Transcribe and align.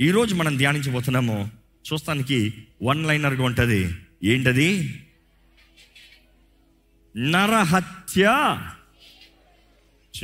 ఈరోజు 0.00 0.34
మనం 0.34 0.56
ధ్యానించబోతున్నాము 0.56 1.50
చూస్తానికి 1.92 2.66
వన్ 2.82 3.06
లైనర్గా 3.06 3.44
ఉంటుంది. 3.44 3.94
ఏంటది? 4.24 5.00
నరహత్య 7.16 8.26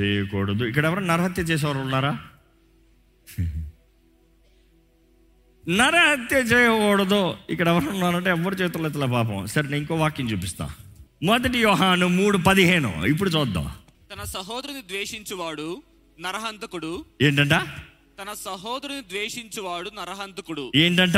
చేయకూడదు. 0.00 0.64
ఇక్కడ 0.64 0.86
ఎవరు 0.86 1.00
నరహత్య 1.00 1.42
చేసేవారు 1.42 1.78
ఉన్నారా? 1.78 2.18
నరహత్య 5.68 6.36
చేయకూడదు. 6.36 7.36
ఇక్కడ 7.50 7.68
ఎవరు 7.68 7.90
ఉన్నారంటే 7.90 8.30
ఎవరు 8.30 8.54
చేతుల్లో 8.54 8.88
ఎత్తలే 8.88 9.06
పాపం. 9.06 9.46
సరే 9.46 9.62
నేను 9.62 9.76
ఇంకో 9.76 9.94
వాక్యం 9.94 10.30
చూపిస్తా. 10.30 10.70
మొదటి 11.22 11.58
యోహాను 11.58 12.08
మూడు 12.08 12.38
పదిహేను. 12.38 13.06
ఇప్పుడు 13.06 13.30
చూద్దాం. 13.30 13.70
తన 14.14 14.24
సహోదరుని 14.24 14.80
ద్వేషించువాడు 14.80 15.82
నరహంతకుడు. 16.20 17.04
ఏంటంట? 17.22 17.52
తన 18.18 18.32
సహోదరుని 18.32 19.00
ద్వేషించువాడు 19.00 19.90
నరహంతకుడు. 19.90 20.72
ఏంటంట? 20.74 21.16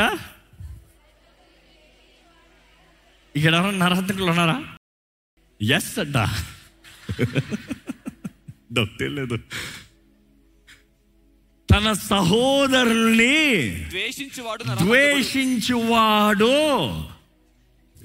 ఇక్కడ 3.37 3.57
నరహంతకులు 3.57 4.25
ఉన్నారా? 4.25 4.77
ఎస్ 5.63 5.99
అంట. 5.99 6.17
లేదు 9.03 9.39
తన 11.71 11.93
సహోదరుల్ని 11.93 13.37
ద్వేషించువాడు 13.89 14.63
ద్వేషించువాడు. 14.63 16.55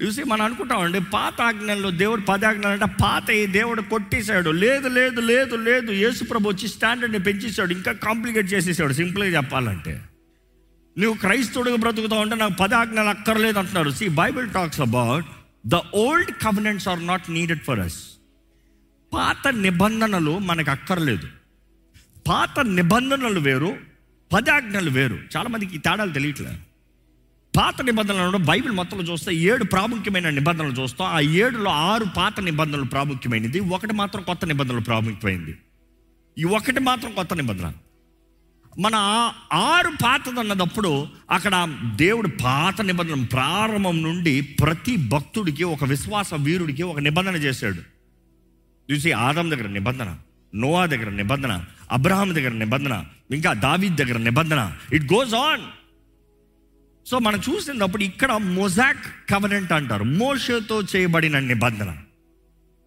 చూసి 0.02 0.24
మనం 0.24 0.44
అనుకుంటామండి 0.44 1.00
పాత 1.00 1.40
ఆజ్ఞల్లో 1.40 1.90
దేవుడు 1.90 2.20
పది 2.20 2.46
ఆజ్ఞలు 2.46 2.68
అంటే 2.68 2.84
పాత 3.02 3.30
ఈ 3.30 3.46
దేవుడు 3.46 3.82
కొట్టేశాడు. 3.82 4.50
లేదు 4.50 4.88
లేదు 4.88 5.20
లేదు 5.20 5.56
లేదు. 5.56 5.92
యేసుప్రభు 5.92 6.48
వచ్చి 6.48 6.68
స్టాండర్డ్ని 6.68 7.18
పెంచేశాడు. 7.18 7.72
ఇంకా 7.72 7.92
కాంప్లికేట్ 7.92 8.52
చేసేసాడు. 8.52 8.92
సింపుల్గా 8.92 9.36
చెప్పాలంటే. 9.36 10.02
నువ్వు 10.98 11.20
క్రైస్తవుడిగా 11.20 11.76
బ్రతుకుతావు 11.76 12.20
అంటే 12.20 12.36
నాకు 12.36 12.54
పది 12.60 12.74
ఆజ్ఞలు 12.74 13.08
అక్కర్లేదు 13.08 13.58
అంటున్నారు. 13.58 13.90
See 13.90 14.08
Bible 14.08 14.50
talks 14.50 14.80
about 14.80 15.26
the 15.66 15.74
old 15.74 16.30
covenants 16.30 16.88
are 16.88 17.06
not 17.06 17.30
needed 17.30 17.60
for 17.60 17.80
us 17.80 18.04
పాత 19.14 19.48
నిబంధనలు 19.48 20.38
మనకు 20.38 20.70
అక్కర్లేదు. 20.70 21.28
పాత 22.28 22.60
నిబంధనలు 22.60 23.40
వేరు 23.40 23.76
పదాజ్ఞలు 24.32 24.90
వేరు. 24.90 25.18
చాలామందికి 25.36 25.76
ఈ 25.76 25.78
తేడాలు 25.78 26.12
తెలియట్లేదు 26.12 26.73
పాత 27.56 27.82
నిబంధనలు 27.82 28.38
బైబిల్ 28.38 28.72
మొత్తంలో 28.72 29.04
చూస్తే 29.04 29.34
ఏడు 29.34 29.64
ప్రాముఖ్యమైన 29.64 30.30
నిబంధనలు 30.30 30.72
చూస్తాం. 30.72 31.08
ఆ 31.08 31.20
ఏడులో 31.20 31.70
ఆరు 31.70 32.06
పాత 32.16 32.40
నిబంధనలు 32.40 32.84
ప్రాముఖ్యమైనది. 32.84 33.60
ఒకటి 33.60 33.92
మాత్రం 33.92 34.22
కొత్త 34.22 34.44
నిబంధనలు 34.44 34.80
ప్రాముఖ్యమైనది 34.80 35.56
ఈ 36.38 36.44
ఒకటి 36.44 36.80
మాత్రం 36.80 37.12
కొత్త 37.12 37.34
నిబంధన. 37.34 37.72
మన 38.78 38.94
ఆరు 39.52 39.92
పాతది 40.02 40.40
అన్నదప్పుడు 40.40 41.06
అక్కడ 41.30 41.76
దేవుడు 41.96 42.28
పాత 42.42 42.80
నిబంధన 42.80 43.24
ప్రారంభం 43.24 44.02
నుండి 44.02 44.42
ప్రతి 44.42 44.96
భక్తుడికి 44.96 45.64
ఒక 45.64 45.84
విశ్వాస 45.84 46.34
వీరుడికి 46.34 46.82
ఒక 46.82 46.98
నిబంధన 46.98 47.36
చేశాడు. 47.36 47.80
చూసి 48.92 49.12
ఆదం 49.12 49.50
దగ్గర 49.50 49.68
నిబంధన 49.68 50.16
నోవా 50.54 50.86
దగ్గర 50.86 51.10
నిబంధన 51.10 51.64
అబ్రహాం 51.92 52.34
దగ్గర 52.34 52.52
నిబంధన 52.52 53.04
ఇంకా 53.30 53.52
దావీద్ 53.52 53.96
దగ్గర 53.96 54.18
నిబంధన. 54.18 54.72
ఇట్ 54.92 55.12
గోస్ 55.12 55.34
ఆన్ 55.34 55.60
సో 57.06 57.18
మనం 57.18 57.40
చూసినప్పుడు 57.50 58.02
ఇక్కడ 58.02 58.32
మొజాక్ 58.32 59.30
కవనెంట్ 59.30 59.72
అంటారు. 59.72 60.04
మోషతో 60.04 60.82
చేయబడిన 60.82 61.38
నిబంధన. 61.38 61.96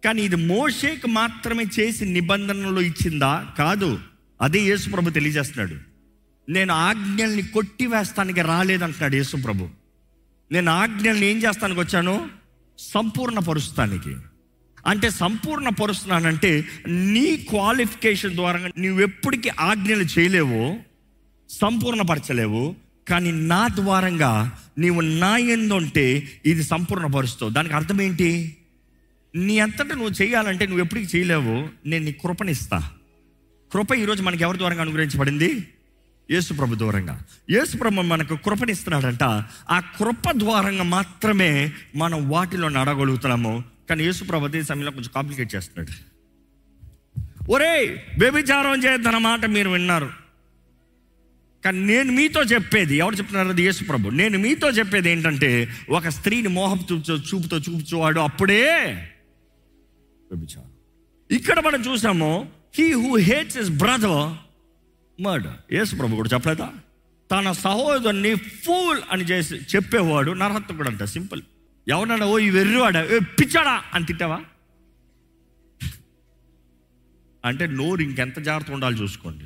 కానీ 0.04 0.22
ఇది 0.22 0.36
మోషేకి 0.36 1.08
మాత్రమే 1.08 1.64
చేసి 1.80 2.04
నిబంధనలు 2.04 2.80
ఇచ్చిందా? 2.80 3.54
కాదు. 3.58 3.98
అదే 4.42 4.60
యేసుప్రభు 4.60 5.10
తెలియజేస్తున్నాడు. 5.10 5.76
నేను 6.50 6.74
ఆజ్ఞల్ని 6.74 7.42
కొట్టివేస్తానికి 7.42 8.40
రాలేదంటున్నాడు 8.40 9.16
యేసుప్రభు 9.16 9.68
నేను 10.52 10.72
ఆజ్ఞల్ని 10.72 11.26
ఏం 11.26 11.38
చేస్తానికి 11.38 11.80
వచ్చాను? 11.80 12.28
సంపూర్ణ 12.78 13.38
పరుస్తానికి 13.38 14.16
అంటే 14.86 15.10
సంపూర్ణ 15.10 15.68
పరుస్తున్నానంటే 15.68 16.68
నీ 16.86 17.36
క్వాలిఫికేషన్ 17.36 18.34
ద్వారా 18.34 18.70
నువ్వు 18.78 19.00
ఎప్పటికీ 19.00 19.50
ఆజ్ఞలు 19.60 20.02
చేయలేవో 20.02 20.76
సంపూర్ణపరచలేవు 21.48 22.76
కానీ 23.08 23.32
నా 23.32 23.68
ద్వారంగా 23.74 24.58
నీవు 24.78 25.00
నా 25.00 25.36
ఎందుంటే 25.36 26.28
ఇది 26.46 26.62
సంపూర్ణపరుస్తావు. 26.62 27.50
దానికి 27.50 27.74
అర్థం 27.74 28.00
ఏంటి? 28.00 28.56
నీ 29.34 29.58
అంతటా 29.58 29.84
నువ్వు 29.84 30.22
చేయాలంటే 30.22 30.66
నువ్వు 30.66 30.84
ఎప్పటికీ 30.84 31.18
చేయలేవు. 31.18 31.68
నేను 31.88 32.04
నీ 32.04 32.12
కృపనిస్తా. 32.12 32.90
కృప 33.72 33.92
ఈరోజు 33.92 34.22
మనకి 34.22 34.42
ఎవరి 34.42 34.58
ద్వారంగా 34.58 34.80
అనుగ్రహించబడింది? 34.80 35.68
యేసు 36.30 36.54
ప్రభు 36.54 36.74
ద్వారంగా. 36.74 37.22
యేసు 37.50 37.76
ప్రభు 37.76 37.94
మనకు 37.94 38.36
కృపనిస్తున్నాడంట. 38.36 39.22
ఆ 39.70 39.80
కృప 39.80 40.30
ద్వారంగా 40.30 40.82
మాత్రమే 40.82 41.72
మనం 41.96 42.28
వాటిలో 42.28 42.68
నడగలుగుతున్నాము. 42.68 43.64
కానీ 43.90 44.04
యేసు 44.04 44.24
ప్రభు 44.24 44.44
అదే 44.44 44.62
సమయంలో 44.62 44.90
కొంచెం 44.90 45.10
కాంప్లికేట్ 45.14 45.54
చేస్తున్నాడు. 45.54 46.18
ఒరే 47.50 48.04
వ్యభిచారం 48.18 48.84
చేయొద్దన్నమాట 48.84 49.44
మీరు 49.44 49.70
విన్నారు. 49.70 50.10
కానీ 51.68 51.84
నేను 51.84 52.12
మీతో 52.12 52.42
చెప్పేది 52.42 52.96
ఎవరు 52.96 53.14
చెప్తున్నారు 53.14 53.48
అది 53.48 53.62
యేసు 53.62 53.84
ప్రభు. 53.84 54.08
నేను 54.08 54.38
మీతో 54.38 54.68
చెప్పేది 54.70 55.10
ఏంటంటే 55.10 55.68
ఒక 55.90 56.08
స్త్రీని 56.08 56.48
మోహం 56.48 56.78
చూపుతో 56.92 57.16
చూపుతో 57.16 57.58
చూపుచువాడు 57.58 58.20
అప్పుడే 58.20 58.62
వ్యభిచారం 60.30 60.70
ఇక్కడ 61.30 61.60
మనం 61.60 61.80
చూసాము 61.80 62.52
he 62.78 62.92
who 62.92 63.16
hates 63.16 63.56
his 63.56 63.70
brother 63.70 64.34
murder 65.20 65.74
Yesu 65.74 65.96
ప్రభు 65.96 66.16
కూడా 66.16 66.28
చెప్పలేదా? 66.34 66.70
తన 67.30 67.52
సహోదరుని 67.52 68.34
ఫూల్ 68.34 69.00
అని 69.10 69.24
చేసి 69.24 69.54
చెప్పేవాడు 69.54 70.30
నరహత్తుడు 70.30 70.88
అంట 70.88 71.02
సింపుల్ 71.04 71.42
ఎవరన్నా 71.88 72.26
ఓ 72.26 72.38
ఈ 72.38 72.50
వెర్రివాడా? 72.50 73.04
ఏ 73.04 73.18
పిచ్చాడా? 73.18 73.82
అని 73.94 74.06
తిట్టావా? 74.06 74.40
అంటే 77.44 77.66
నోరు 77.66 78.02
ఇంకెంత 78.02 78.38
జాగ్రత్త 78.38 78.70
ఉండాలి 78.70 78.96
చూసుకోండి. 79.02 79.44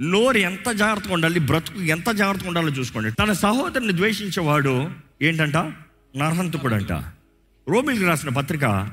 నోరు 0.00 0.38
ఎంత 0.38 0.70
జాగ్రత్తగా 0.70 1.14
ఉండాలి 1.14 1.40
బ్రతుకు 1.40 1.80
ఎంత 1.80 2.10
జాగ్రత్తగా 2.10 2.48
ఉండాలో 2.48 2.68
చూసుకోండి. 2.68 3.12
తన 3.12 3.32
సహోదరుని 3.32 3.96
ద్వేషించేవాడు 3.96 4.90
ఏంటంట? 5.22 5.56
నరహంతకుడంట. 6.16 6.92
రోమిల్కి 7.68 8.04
రాసిన 8.04 8.28
పత్రిక 8.28 8.92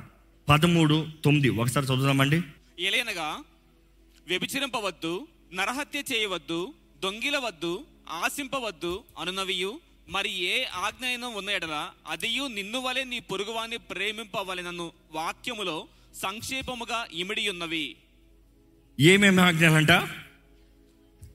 పదమూడు 0.50 1.08
తొమ్మిది. 1.26 1.50
ఒకసారి 1.50 1.86
చదువుదామండి. 1.86 2.42
ఎలయనగా 2.80 3.44
వ్యభిచరింపవద్దు 4.28 5.28
నరహత్య 5.54 6.00
చేయవద్దు 6.00 6.74
దొంగిలవద్దు 7.04 7.86
ఆశింపవద్దు 8.10 9.04
అనునవియు. 9.20 9.80
మరి 10.10 10.30
ఏ 10.30 10.64
ఆజ్ఞ 10.64 11.06
అయినా 11.06 11.28
ఉన్న 11.28 11.50
ఎడల 11.50 11.90
అదియు 12.08 12.44
నిన్ను 12.44 12.80
వలె 12.80 13.04
నీ 13.04 13.20
పొరుగువాన్ని 13.20 13.78
ప్రేమింపవలెనను 13.78 14.92
వాక్యములో 15.12 15.86
సంక్షేపముగా 16.16 17.06
ఇమిడి 17.14 17.50
ఉన్నవి 17.50 17.96
ఏమేమి 19.00 19.42
ఆజ్ఞలంట? 19.42 19.92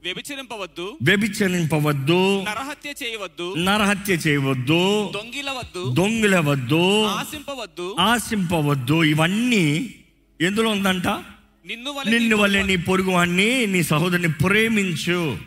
వ్యభిచరింపవద్దు. 0.03 0.98
వ్యభిచరింపవద్దు. 1.03 2.42
నరహత్య 2.42 3.06
చేయవద్దు. 3.06 3.54
నరహత్య 3.54 4.14
చేయవద్దు. 4.14 5.10
దొంగిలవద్దు. 5.14 5.94
దొంగిలవద్దు. 5.94 7.04
ఆశింపవద్దు. 7.04 7.97
ఆశింపవద్దు. 8.00 9.04
ఇవన్నీ 9.04 9.94
ఎందులో 10.41 10.70
ఉందంట? 10.70 11.06
నిన్ను 11.06 12.10
నిన్ను 12.10 12.37
వల్లే 12.37 12.62
నీ 12.62 12.76
పొరుగువాన్ని 12.76 13.66
నీ 13.66 13.82
సహోదరుని 13.82 14.28
ప్రేమించు. 14.28 15.38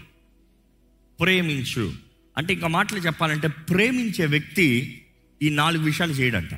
ప్రేమించు. 1.22 1.94
అంటే 2.38 2.54
ఇంకా 2.54 2.68
మాటలు 2.68 3.00
చెప్పాలంటే 3.00 3.48
ప్రేమించే 3.48 4.26
వ్యక్తి 4.26 5.02
ఈ 5.42 5.50
నాలుగు 5.50 5.84
విషయాలు 5.84 6.12
చేయడంట. 6.12 6.54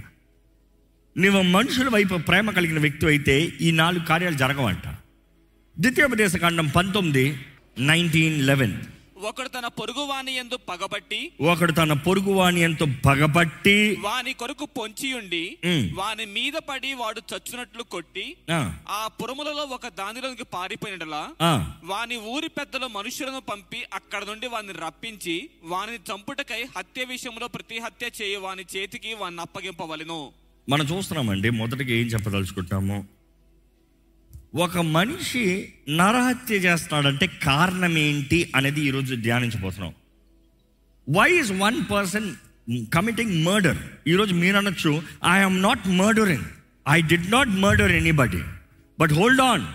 నువ్వు 1.18 1.42
మనుషుల 1.42 1.90
వైపు 1.90 2.16
ప్రేమ 2.16 2.52
కలిగిన 2.52 2.80
వ్యక్తి 2.80 3.06
అయితే 3.06 3.54
ఈ 3.62 3.72
నాలుగు 3.72 4.06
కార్యాలు 4.06 4.36
జరగవంట. 4.36 4.88
ద్వితీయోపదేశ 5.80 6.36
కాండం 6.36 6.68
పంతొమ్మిది 6.68 7.38
నైన్టీన్ 7.78 8.48
లెవెన్. 8.48 8.76
ఒకడు 9.24 9.48
తన 9.48 9.68
పొరుగువాని 9.72 10.36
ఎందు 10.36 10.58
పగబట్టి 10.70 11.20
ఒకడు 11.42 11.72
తన 11.72 11.94
పొరుగువాని 12.06 12.62
ఎంతో 12.62 12.86
పగబట్టి 13.06 13.76
వాని 14.02 14.34
కొరకు 14.34 14.66
పొంచియుండి 14.78 15.42
ఉమ్. 15.66 15.86
వాని 15.94 16.26
మీద 16.28 16.54
పడి 16.62 16.94
వాడు 16.94 17.22
చచ్చునట్లు 17.32 17.84
కొట్టి 17.86 18.26
ఆ, 18.50 19.08
పురములలో 19.22 19.64
ఒక 19.72 19.88
దానిలోనికి 19.94 20.44
పారిపోయినలా 20.54 21.24
వాని 21.84 22.18
ఊరి 22.28 22.48
పెద్దలు 22.50 22.88
మనుషులను 22.90 23.40
పంపి 23.42 23.84
అక్కడ 23.94 24.24
నుండి 24.24 24.48
వాని 24.48 24.72
రప్పించి 24.80 25.38
వాని 25.64 26.00
చంపుటకై 26.10 26.62
హత్య 26.78 27.04
విషయంలో 27.06 27.48
ప్రతి 27.48 27.80
హత్య 27.80 28.12
చేయు 28.22 28.40
వాని 28.40 28.66
చేతికి 28.76 29.14
వాని 29.14 29.42
అప్పగింపవలెను. 29.42 30.22
మనం 30.68 30.86
చూస్తున్నామండి 30.86 31.50
మొదటిగా 31.50 31.96
ఏం 31.96 32.08
చెప్పదలుచుకుంటాము? 32.08 32.98
ఒక 34.56 34.78
మనిషి 34.78 35.74
నరహత్య 35.90 36.56
చేస్తున్నాడంటే 36.56 37.28
కారణం 37.44 37.98
ఏంటి 37.98 38.52
అనేది 38.56 38.82
ఈరోజు 38.82 39.16
ధ్యానించబోతున్నాం. 39.16 39.94
Why 41.10 41.32
is 41.32 41.52
one 41.52 41.92
person 41.92 42.36
committing 42.94 43.46
murder 43.46 43.78
ఈరోజు 44.08 44.34
మీరు 44.34 44.58
అనొచ్చు 44.58 45.04
I'm 45.32 45.62
not 45.62 45.88
murdering 45.88 46.46
I 46.90 47.02
did 47.02 47.32
not 47.32 47.50
murder 47.50 47.92
anybody 47.92 48.42
but 49.00 49.14
hold 49.14 49.42
on 49.42 49.66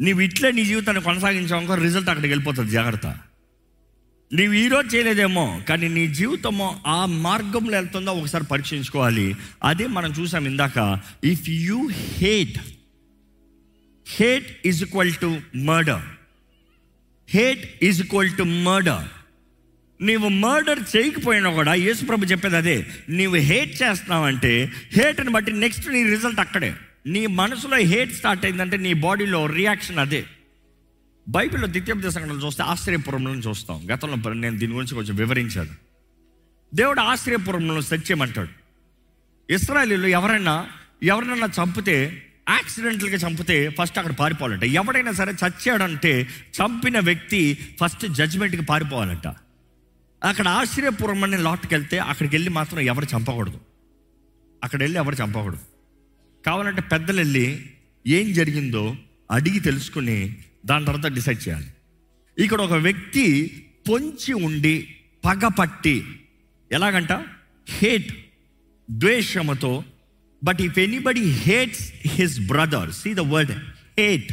నీవు 0.00 0.20
ఇట్లే 0.20 0.52
నీ 0.52 0.64
జీవితాన్ని 0.64 1.02
కొనసాగించావు 1.02 1.74
రిజల్ట్ 1.74 2.08
అక్కడికి 2.08 2.32
వెళ్ళిపోతుంది. 2.32 2.70
జాగ్రత్త. 2.70 3.06
నీవు 4.32 4.52
ఈరోజు 4.52 4.96
చేయలేదేమో 4.96 5.60
కానీ 5.68 5.88
నీ 5.88 6.06
జీవితము 6.08 6.80
ఆ 6.86 7.06
మార్గంలో 7.06 7.78
వెళ్తుందో 7.78 8.12
ఒకసారి 8.12 8.44
పరీక్షించుకోవాలి. 8.44 9.36
అదే 9.64 9.86
మనం 9.86 10.12
చూసాం 10.12 10.46
ఇందాక 10.46 11.00
if 11.24 11.48
you 11.48 11.88
hate 11.92 12.58
hate 14.16 14.66
is 14.66 14.82
equal 14.82 15.14
to 15.14 15.40
murder 15.56 16.02
hate 17.28 17.84
is 17.84 18.02
equal 18.02 18.36
to 18.36 18.42
murder 18.42 19.08
నీవు 20.04 20.28
మర్డర్ 20.28 20.96
చేయకపోయినా 20.96 21.50
కూడా 21.50 21.74
యేసుప్రభు 21.74 22.24
చెప్పేది 22.24 22.56
అదే. 22.56 22.86
నీవు 23.08 23.36
హేట్ 23.36 23.82
చేస్తున్నావంటే 23.82 24.72
హేట్ని 24.92 25.30
బట్టి 25.30 25.52
నెక్స్ట్ 25.52 25.88
నీ 25.88 26.02
రిజల్ట్ 26.02 26.40
అక్కడే. 26.40 26.74
నీ 27.06 27.26
మనసులో 27.26 27.76
హేట్ 27.76 28.12
స్టార్ట్ 28.12 28.44
అయిందంటే 28.44 28.76
నీ 28.76 28.92
బాడీలో 28.92 29.46
రియాక్షన్ 29.46 29.98
అదే. 29.98 30.26
బైబిల్లో 31.28 31.68
ద్వితీయోపదేశ 31.68 32.14
సంఘటనలు 32.14 32.46
చూస్తే 32.46 32.62
ఆశ్చర్యపురంలో 32.62 33.34
చూస్తాం. 33.34 33.88
గతంలో 33.92 34.32
నేను 34.32 34.58
దీని 34.58 34.72
గురించి 34.72 34.94
కొంచెం 34.94 35.16
వివరించాను. 35.16 35.70
దేవుడు 36.74 37.00
ఆశ్చర్యపురంలో 37.00 37.80
సత్యమంటాడు 37.80 38.48
ఇస్రాయలీలో 39.52 40.08
ఎవరైనా 40.08 40.68
ఎవరైనా 41.02 41.46
చంపితే 41.46 42.26
యాక్సిడెంటల్గా 42.50 43.16
చంపితే 43.16 43.68
ఫస్ట్ 43.68 43.98
అక్కడ 43.98 44.12
పారిపోవాలంట. 44.12 44.64
ఎవడైనా 44.64 45.12
సరే 45.12 45.32
చచ్చాడంటే 45.32 46.22
చంపిన 46.22 46.98
వ్యక్తి 46.98 47.54
ఫస్ట్ 47.54 48.06
జడ్జిమెంట్కి 48.06 48.62
పారిపోవాలంట. 48.62 49.26
అక్కడ 50.24 50.48
ఆశ్చర్యపురం 50.48 51.24
అనే 51.24 51.36
లాట్కి 51.36 51.74
వెళ్తే 51.74 51.98
అక్కడికి 51.98 52.36
వెళ్ళి 52.36 52.50
మాత్రం 52.50 52.80
ఎవరు 52.80 53.06
చంపకూడదు. 53.16 53.60
అక్కడ 54.64 54.80
వెళ్ళి 54.80 54.98
ఎవరు 54.98 55.14
చంపకూడదు. 55.14 55.60
కావాలంటే 56.46 56.82
పెద్దలు 56.82 57.16
వెళ్ళి 57.16 57.70
ఏం 58.06 58.32
జరిగిందో 58.32 58.96
అడిగి 59.30 59.60
తెలుసుకుని 59.60 60.36
దాని 60.66 60.84
తర్వాత 60.84 61.12
డిసైడ్ 61.12 61.48
చేయాలి. 61.48 61.66
ఇక్కడ 62.38 62.60
ఒక 62.60 62.72
వ్యక్తి 62.72 63.48
పొంచి 63.88 64.32
ఉండి 64.32 64.94
పగపట్టి 65.24 66.20
ఎలాగంట? 66.72 67.12
Hate 67.68 68.26
ద్వేషముతో 68.90 69.84
but 70.44 70.60
if 70.60 70.78
anybody 70.78 71.20
hates 71.20 71.92
his 72.06 72.40
brother 72.40 72.92
see 72.92 73.14
the 73.14 73.20
word 73.20 73.50
hate 73.98 74.32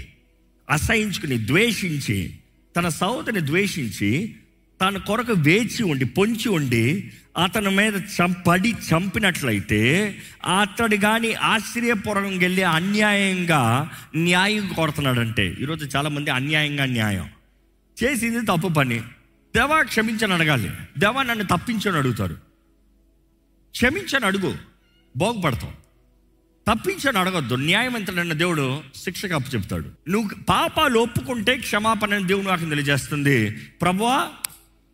అసహించుకుని 0.69 1.47
ద్వేషించి 1.47 2.39
తన 2.77 2.89
సహోదరిని 2.89 3.47
ద్వేషించి 3.47 4.35
తన 4.81 4.97
కొరకు 4.97 5.33
వేచి 5.33 5.83
ఉండి 5.83 6.06
పొంచి 6.06 6.50
ఉండి 6.50 7.11
అతని 7.44 7.69
మీద 7.69 7.94
చంపడి 7.95 8.71
చంపినట్లయితే 8.71 10.15
అతడు 10.61 10.95
కానీ 10.95 11.33
ఆశ్చర్యపూర్వకం 11.33 12.38
వెళ్ళి 12.38 12.63
అన్యాయంగా 12.63 13.91
న్యాయం 14.15 14.73
కోరుతున్నాడంటే 14.75 15.57
ఈరోజు 15.61 15.97
చాలామంది 15.97 16.31
అన్యాయంగా 16.31 16.85
న్యాయం. 16.85 17.29
చేసింది 18.03 18.45
తప్పు 18.45 18.67
పని. 18.67 19.00
దేవా 19.56 19.81
క్షమించని 19.81 20.33
అడగాలి. 20.33 20.69
దేవా 21.00 21.23
నన్ను 21.23 21.44
తప్పించని 21.44 21.97
అడుగుతారు. 21.97 22.33
క్షమించని 23.71 24.25
అడుగు. 24.25 24.57
బాగుపడతాం 25.17 25.71
తప్పించాడు 26.69 27.18
అడగద్దు. 27.18 27.56
న్యాయమంతుడన్న 27.56 28.33
దేవుడు 28.33 28.83
శిక్షకు 28.95 29.33
అప్పు 29.33 29.56
చెప్తాడు. 29.56 30.10
నువ్వు 30.10 30.30
పాపాలు 30.50 31.00
ఒప్పుకుంటే 31.00 31.57
క్షమాపణ 31.57 32.18
దేవుడు 32.18 32.48
నాకు 32.48 32.66
తెలియజేస్తుంది. 32.66 33.51
ప్రభువా 33.51 34.27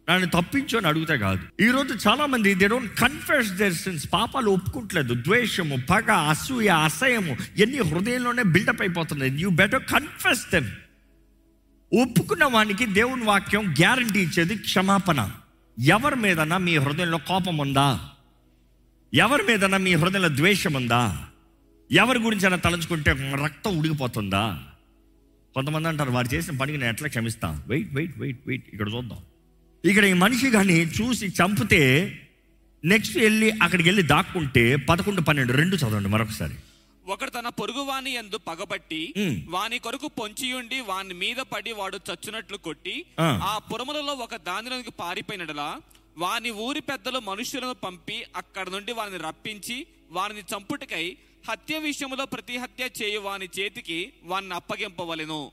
నన్ను 0.09 0.27
తప్పించు 0.27 0.77
అని 0.77 0.87
అడిగితే 0.87 1.17
కాదు. 1.17 1.63
ఈరోజు 1.63 2.09
చాలామంది 2.09 2.53
they 2.53 2.67
don't 2.67 2.99
confess 2.99 3.51
their 3.51 3.73
sins 3.73 4.07
పాపాలు 4.13 4.49
ఒప్పుకుంటలేదు. 4.49 5.13
ద్వేషము 5.13 5.77
పగ 5.89 6.11
అసూయ 6.11 6.67
అసహ్యము 6.67 7.37
ఎన్ని 7.57 7.77
హృదయంలోనే 7.77 8.43
బిల్డప్ 8.43 8.81
అయిపోతున్నాయి. 8.81 9.31
యూ 9.37 9.49
బెటర్ 9.49 9.83
కన్ఫెస్ 9.83 10.51
దెమ్ 10.51 10.67
ఒప్పుకున్న 12.01 12.45
వానికి 12.45 12.85
దేవుని 12.85 13.23
వాక్యం 13.23 13.73
గ్యారంటీ 13.73 14.19
ఇచ్చేది 14.19 14.57
క్షమాపణ. 14.57 15.31
ఎవరి 15.79 16.15
మీదన్నా 16.15 16.57
మీ 16.57 16.77
హృదయంలో 16.77 17.17
కోపం 17.17 17.57
ఉందా? 17.57 17.99
ఎవరి 19.13 19.43
మీదన్నా 19.43 19.77
మీ 19.77 19.95
హృదయంలో 19.95 20.29
ద్వేషం 20.29 20.73
ఉందా? 20.73 21.25
ఎవరి 21.89 22.19
గురించి 22.19 22.45
అయినా 22.45 22.59
తలంచుకుంటే 22.63 23.11
రక్తం 23.41 23.71
ఉడికిపోతుందా 23.79 24.43
కొంతమంది 25.55 25.87
అంటారు 25.87 26.11
వారు 26.11 26.29
చేసిన 26.33 26.53
పనికి 26.57 26.77
నేను 26.77 26.91
ఎట్లా 26.93 27.07
క్షమిస్తా 27.07 27.49
వెయిట్ 27.67 27.89
వెయిట్ 27.95 28.15
వెయిట్ 28.21 28.41
వెయిట్ 28.47 28.65
ఇక్కడ 28.71 28.87
చూద్దాం 28.89 29.19
ఇక్కడ 29.83 30.05
ఈ 30.05 30.15
మనిషి 30.21 30.47
కానీ 30.55 30.77
చూసి 30.95 31.25
చంపితే 31.37 31.81
నెక్స్ట్ 32.83 33.17
వెళ్ళి 33.17 33.47
అక్కడికి 33.63 33.87
వెళ్ళి 33.89 34.03
దాక్కుంటే 34.09 34.63
పదకొండు 34.87 35.21
పన్నెండు 35.21 35.53
రెండు 35.53 35.75
చదవండి 35.75 36.09
మరొకసారి 36.09 36.55
ఒకడు 37.05 37.31
తన 37.31 37.47
పొరుగువాని 37.51 38.11
ఎందు 38.13 38.37
పగబట్టి. 38.45 38.99
వాని 39.49 39.77
కొరకు 39.79 40.07
పొంచియుండి 40.17 40.77
వాని 40.87 41.13
మీద 41.15 41.39
పడి 41.51 41.71
వాడు 41.71 41.97
చచ్చునట్లు 42.07 42.57
కొట్టి 42.59 42.95
ఆ. 43.19 43.27
పురములలో 43.67 44.13
ఒక 44.23 44.35
దానిలోనికి 44.47 44.93
పారిపోయినడలా 44.99 45.67
వాని 46.17 46.51
ఊరి 46.59 46.81
పెద్దలు 46.81 47.19
మనుష్యులను 47.25 47.75
పంపి 47.83 48.17
అక్కడ 48.35 48.65
నుండి 48.69 48.91
వారిని 48.93 49.19
రప్పించి 49.19 49.77
వారిని 50.11 50.43
చంపుటకై 50.51 51.05
హత్య 51.49 51.79
విషయంలో 51.79 52.25
ప్రతి 52.25 52.57
హత్య 52.57 52.83
చేయు 53.01 53.19
వాని 53.19 53.47
చేతికి 53.59 54.13
వాన్ని 54.23 54.53
అప్పగింపవలెను. 54.53 55.51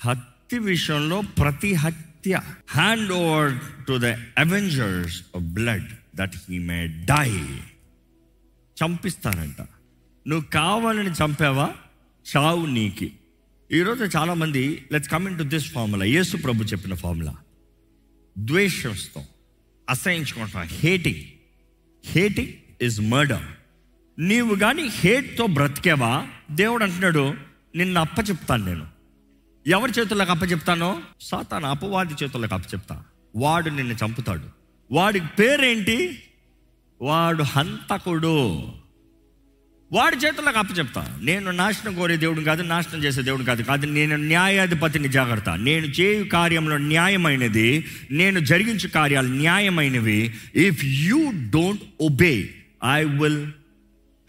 హత్య 0.00 0.58
విషయంలో 0.58 1.20
ప్రతి 1.20 1.74
హత్య 1.74 2.40
hand 2.68 3.12
over 3.12 3.52
to 3.88 3.98
the 3.98 4.04
avengers 4.38 5.22
of 5.36 5.42
blood 5.42 5.88
that 6.16 6.36
he 6.50 6.58
may 6.58 6.86
die 6.86 7.30
చంపిస్తానంట 8.76 9.60
నువ్వు 10.26 10.46
కావాలని 10.50 11.10
చంపావా? 11.10 11.74
చావు 12.26 12.66
నీకి. 12.66 13.12
ఈరోజు 13.70 14.04
చాలామంది 14.16 14.86
let's 14.92 15.10
coming 15.10 15.38
to 15.38 15.44
this 15.44 15.68
formula 15.72 16.04
Yesu 16.04 16.36
ప్రభు 16.36 16.64
చెప్పిన 16.64 16.94
ఫార్ములా 16.94 17.34
ద్వేషిస్తాం 18.38 19.24
అసహించుకుంటాం. 19.88 20.62
హేటింగ్ 20.62 21.24
హేటింగ్ 22.04 22.52
ఇస్ 22.82 23.00
మర్డర్ 23.00 23.46
నీవు 24.18 24.54
కానీ 24.54 24.82
హేట్తో 24.82 25.46
బ్రతికేవా? 25.46 26.26
దేవుడు 26.50 26.84
అంటున్నాడు 26.84 27.34
నిన్ను 27.76 28.00
అప్ప 28.00 28.18
చెప్తాను 28.30 28.64
నేను. 28.64 28.86
ఎవరి 29.66 29.92
చేతుల్లోకి 30.00 30.30
అప్ప 30.30 30.42
చెప్తానో? 30.42 31.00
సాతాను 31.20 31.66
అపవాది 31.66 32.14
చేతుల్లోకి 32.22 32.54
అప్ప 32.54 32.74
చెప్తా. 32.74 33.02
వాడు 33.36 33.70
నిన్ను 33.70 33.94
చంపుతాడు. 33.94 34.42
వాడి 34.92 35.20
పేరేంటి? 35.38 36.18
వాడు 37.02 37.42
హంతకుడు. 37.42 38.68
వాడి 39.92 40.16
చేతులకు 40.16 40.58
అప్ప 40.58 40.78
చెప్తా. 40.78 41.18
నేను 41.22 41.50
నాశనం 41.50 41.94
కోరే 41.94 42.16
దేవుడు 42.16 42.40
కాదు 42.40 42.62
నాశనం 42.62 43.04
చేసే 43.04 43.22
దేవుడు 43.22 43.42
కాదు 43.42 43.62
కాదు 43.62 43.86
నేను 43.86 44.16
న్యాయాధిపతిని 44.16 45.08
జాగ్రత్త. 45.08 45.48
నేను 45.48 45.86
చేయు 45.86 46.24
కార్యంలో 46.24 46.76
న్యాయమైనది 46.76 47.86
నేను 48.10 48.40
జరిగించు 48.40 48.88
కార్యాలు 48.88 49.28
న్యాయమైనవి. 49.28 50.34
If 50.54 50.84
you 50.84 51.30
don't 51.30 51.82
obey 52.00 52.54
I 52.92 53.04
will 53.04 53.46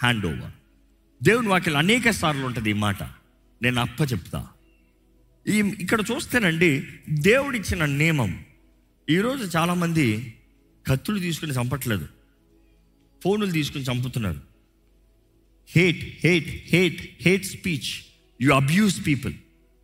hand 0.03 0.25
over 0.25 0.51
దేవుని 1.23 1.47
వాక్యం 1.47 1.77
అనేక 1.77 2.09
సార్లు 2.09 2.45
ఉంటుంది 2.45 2.69
ఈ 2.69 2.73
మాట. 2.73 3.03
నేను 3.61 3.81
అప్ప 3.81 4.01
చెప్తా. 4.01 4.47
ఈ 5.47 5.57
ఇక్కడ 5.57 6.01
చూస్తేనండి 6.11 6.83
దేవుడిచ్చిన 7.09 7.85
నియమం. 7.85 8.45
ఈరోజు 9.09 9.57
చాలామంది 9.57 10.33
కత్తులు 10.87 11.19
తీసుకుని 11.19 11.51
చంపట్లేదు. 11.51 12.07
ఫోనులు 13.23 13.51
తీసుకుని 13.51 13.83
చంపుతున్నారు. 13.83 14.41
Hate 15.75 16.25
hate 16.25 16.75
hate 16.75 17.09
hate 17.21 17.45
speech 17.45 18.05
you 18.41 18.53
abuse 18.53 19.07
people 19.07 19.33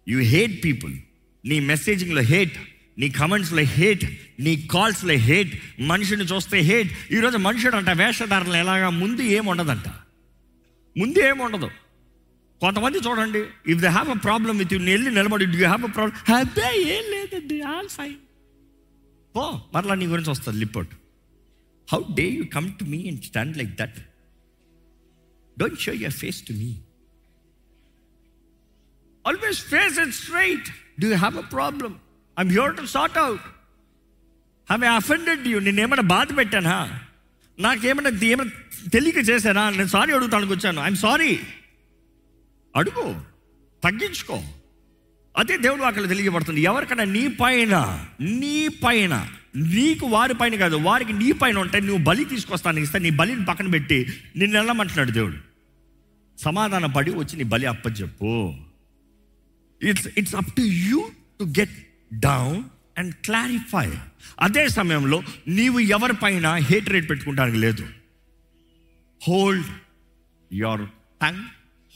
you 0.07 0.19
hate 0.19 0.63
people 0.63 0.97
నీ 1.45 1.59
మెసేజింగ్లో 1.59 2.21
హేట్ 2.21 2.57
నీ 2.97 3.09
కమెంట్స్లో 3.09 3.61
హేట్ 3.61 4.19
నీ 4.39 4.67
కాల్స్లో 4.71 5.13
హేట్ 5.13 5.81
మనిషిని 5.81 6.23
చూస్తే 6.23 6.59
హేట్ 6.59 7.13
ఈరోజు 7.13 7.37
మనుషుడు 7.37 7.75
అంట 7.75 7.89
వేషధారణ 7.89 8.51
ఎలాగా 8.51 8.89
ముందు 8.89 9.21
ఏముండదంట 9.21 9.89
ముందు 10.99 11.19
ఏముండదు 11.29 11.69
కొంతమంది 12.61 12.97
చూడండి 13.05 13.41
if 13.73 13.81
they 13.83 13.89
have 13.89 14.09
a 14.11 14.19
problem 14.25 14.57
with 14.61 14.73
you 14.75 14.79
వెళ్ళి 14.87 15.11
నిలబడి 15.17 15.45
యూ 15.53 15.65
హ్యావ్ 15.65 15.85
అ 15.85 15.93
ప్రాబ్లమ్ 15.97 16.17
అదే 16.39 16.69
ఏం 16.95 17.05
లేదండి 17.13 17.57
ఆల్ 17.73 17.91
ఫైన్ 17.97 18.17
పో 19.35 19.43
మరలా 19.75 19.95
నీ 20.01 20.07
గురించి 20.13 20.31
వస్తుంది 20.33 20.59
report 20.59 20.93
how 21.87 21.99
dare 22.19 22.25
you 22.37 22.45
come 22.55 22.69
to 22.79 22.85
me 22.93 22.99
and 23.09 23.23
stand 23.29 23.57
like 23.61 23.73
that 23.81 23.99
don't 25.57 25.79
show 25.85 25.93
your 26.01 26.17
face 26.21 26.39
to 26.47 26.55
me 26.61 26.71
always 29.25 29.61
face 29.71 29.97
it 30.05 30.15
straight 30.21 30.69
do 31.01 31.07
you 31.07 31.17
have 31.17 31.37
a 31.37 31.47
problem 31.55 31.93
I'm 32.37 32.51
here 32.51 32.75
to 32.77 32.85
sort 32.95 33.17
out 33.25 33.45
have 34.67 34.83
I 34.85 34.93
offended 35.01 35.45
you 35.51 35.59
నేనేమైనా 35.67 36.05
బాధ 36.15 36.27
పెట్టానా? 36.37 36.77
నాకేమైనా 37.59 38.19
ఏమైనా 38.23 38.51
తెలియక 38.89 39.29
చేశానా? 39.29 39.69
నేను 39.69 39.87
sorry 39.87 40.13
అడుగుతానికి 40.13 40.53
వచ్చాను. 40.53 40.81
I'm 40.81 40.95
sorry 40.95 41.39
అడుగు. 42.75 43.15
తగ్గించుకో. 43.83 44.43
అదే 45.37 45.57
దేవుడు 45.57 45.81
అక్కడ 45.81 46.09
తెలియబడుతుంది 46.09 46.61
ఎవరికైనా 46.61 47.03
నీ 47.03 47.27
పైన 47.27 48.05
నీ 48.21 48.67
పైన 48.67 49.27
నీకు 49.55 50.05
వారి 50.05 50.33
పైన 50.33 50.55
కాదు 50.55 50.75
వారికి 50.75 51.13
నీ 51.13 51.31
పైన 51.31 51.59
ఉంటే 51.59 51.79
నువ్వు 51.79 52.03
బలి 52.03 52.25
తీసుకొస్తాను 52.25 52.79
ఇస్తే 52.79 52.99
నీ 52.99 53.09
బలిని 53.09 53.45
పక్కన 53.45 53.67
పెట్టి 53.67 54.07
నిన్ను 54.35 54.57
వెళ్ళమంటున్నాడు 54.57 55.11
దేవుడు. 55.11 55.37
సమాధాన 56.37 56.85
పడి 56.85 57.11
వచ్చి 57.11 57.37
నీ 57.37 57.43
బలి 57.43 57.65
అప్పచెప్పు. 57.65 58.53
It's 59.83 60.07
it's 60.17 60.35
up 60.35 60.53
to 60.55 60.61
you 60.61 61.09
to 61.39 61.43
get 61.43 61.77
down 62.19 62.63
and 62.99 63.15
clarify 63.15 63.91
అదే 64.39 64.67
సమయంలో 64.67 65.23
నీవు 65.47 65.79
ఎవరిపైన 65.79 66.53
హేట్ 66.53 66.89
రేట్ 66.89 67.09
పెట్టుకుంటానికి 67.09 67.57
లేదు. 67.57 67.87
Hold 69.27 69.65
your 70.53 70.89
tongue 71.21 71.43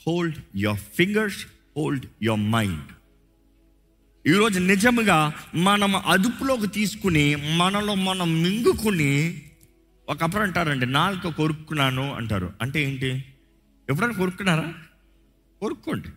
hold 0.07 0.37
your 0.55 0.79
fingers 0.79 1.45
hold 1.77 2.05
your 2.23 2.39
mind 2.39 2.91
ఈరోజు 4.27 4.59
నిజముగా 4.59 5.33
మనం 5.55 5.95
అదుపులోకి 5.95 6.67
తీసుకుని 6.67 7.35
మనలో 7.35 7.95
మనం 7.95 8.43
మింగుకుని 8.43 9.41
ఒకప్పుడు 10.09 10.43
అంటారండి 10.43 10.85
నాలుక 10.85 11.27
కొరుక్కున్నాను 11.27 12.13
అంటారు. 12.13 12.53
అంటే 12.61 12.83
ఏంటి? 12.83 13.25
ఎప్పుడైనా 13.89 14.13
కొరుక్కున్నారా? 14.13 14.73
కొరుక్కోండి. 15.61 16.07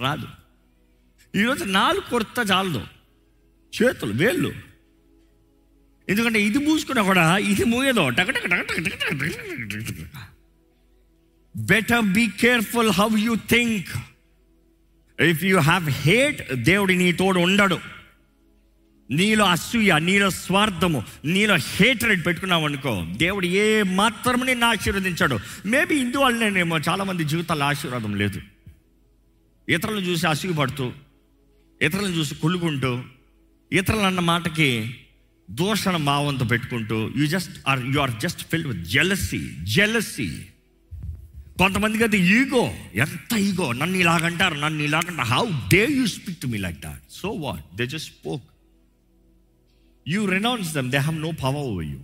రాదు. 0.00 0.26
ఈరోజు 1.36 1.64
నాలుగు 1.64 2.10
కొరత 2.10 2.50
చాలదు. 2.50 2.86
చేతులు 3.82 4.12
వేళ్ళు. 4.12 4.52
ఎందుకంటే 6.08 6.42
ఇది 6.42 6.58
మూసుకున్నా 6.58 7.02
కూడా 7.02 7.38
ఇది 7.38 7.64
మూయదో. 7.64 8.10
Better 11.56 12.00
be 12.00 12.26
careful 12.26 12.90
how 12.90 13.08
you 13.18 13.34
think 13.34 13.88
if 15.22 15.44
you 15.44 15.58
have 15.58 15.88
hate 15.88 16.54
దేవుడి 16.54 16.96
నీ 16.96 17.12
తోడు 17.12 17.40
ఉండడు. 17.40 17.78
నీలో 19.10 19.44
అసూయ 19.44 19.98
నీలో 19.98 20.30
స్వార్థము 20.30 21.04
నీలో 21.24 21.54
హేట్రెడ్ 21.54 22.26
పెట్టుకున్నావు 22.26 22.64
అనుకో 22.64 23.06
దేవుడు 23.16 23.46
ఏ 23.46 23.82
మాత్రము 23.82 24.44
నిన్ను 24.44 24.66
ఆశీర్వదించాడు. 24.66 25.38
మేబీ 25.66 25.94
ఇందువల్లనేమో 25.94 26.78
చాలామంది 26.78 27.24
జీవితాల్లో 27.24 27.66
ఆశీర్వాదం 27.66 28.16
లేదు. 28.16 28.40
ఇతరులను 29.68 30.00
చూసి 30.00 30.26
అసూయపడుతూ 30.26 30.92
ఇతరులను 31.82 32.14
చూసి 32.14 32.34
కుళ్ళుకుంటూ 32.34 32.92
ఇతరులు 33.70 34.02
అన్న 34.02 34.20
మాటకి 34.22 34.68
దూషణ 35.48 35.96
భావంతో 36.04 36.44
పెట్టుకుంటూ 36.44 36.98
you 37.16 37.26
just 37.26 37.54
are 37.68 37.80
you 37.94 38.00
are 38.00 38.14
just 38.20 38.42
filled 38.50 38.66
with 38.66 38.84
jealousy 38.88 39.42
jealousy 39.74 40.28
కొంతమందికి 41.58 42.04
అది 42.04 42.18
ఈగో 42.32 42.62
ఎంత 42.96 43.32
ఈగో 43.38 43.72
నన్ను 43.72 43.98
ఇలాగంటారు 43.98 44.54
నన్ను 44.54 44.82
ఇలాగంటారు. 44.84 45.28
How 45.28 45.42
dare 45.68 45.82
you 45.98 46.06
speak 46.06 46.40
to 46.40 46.46
me 46.46 46.58
like 46.58 46.80
that 46.80 47.02
so 47.12 47.30
what 47.42 47.66
they 47.76 47.86
just 47.86 48.10
spoke 48.14 48.46
you 50.06 50.26
renounce 50.26 50.70
them 50.74 50.90
they 50.90 50.98
have 50.98 51.18
no 51.20 51.30
power 51.42 51.64
over 51.64 51.86
you 51.86 52.00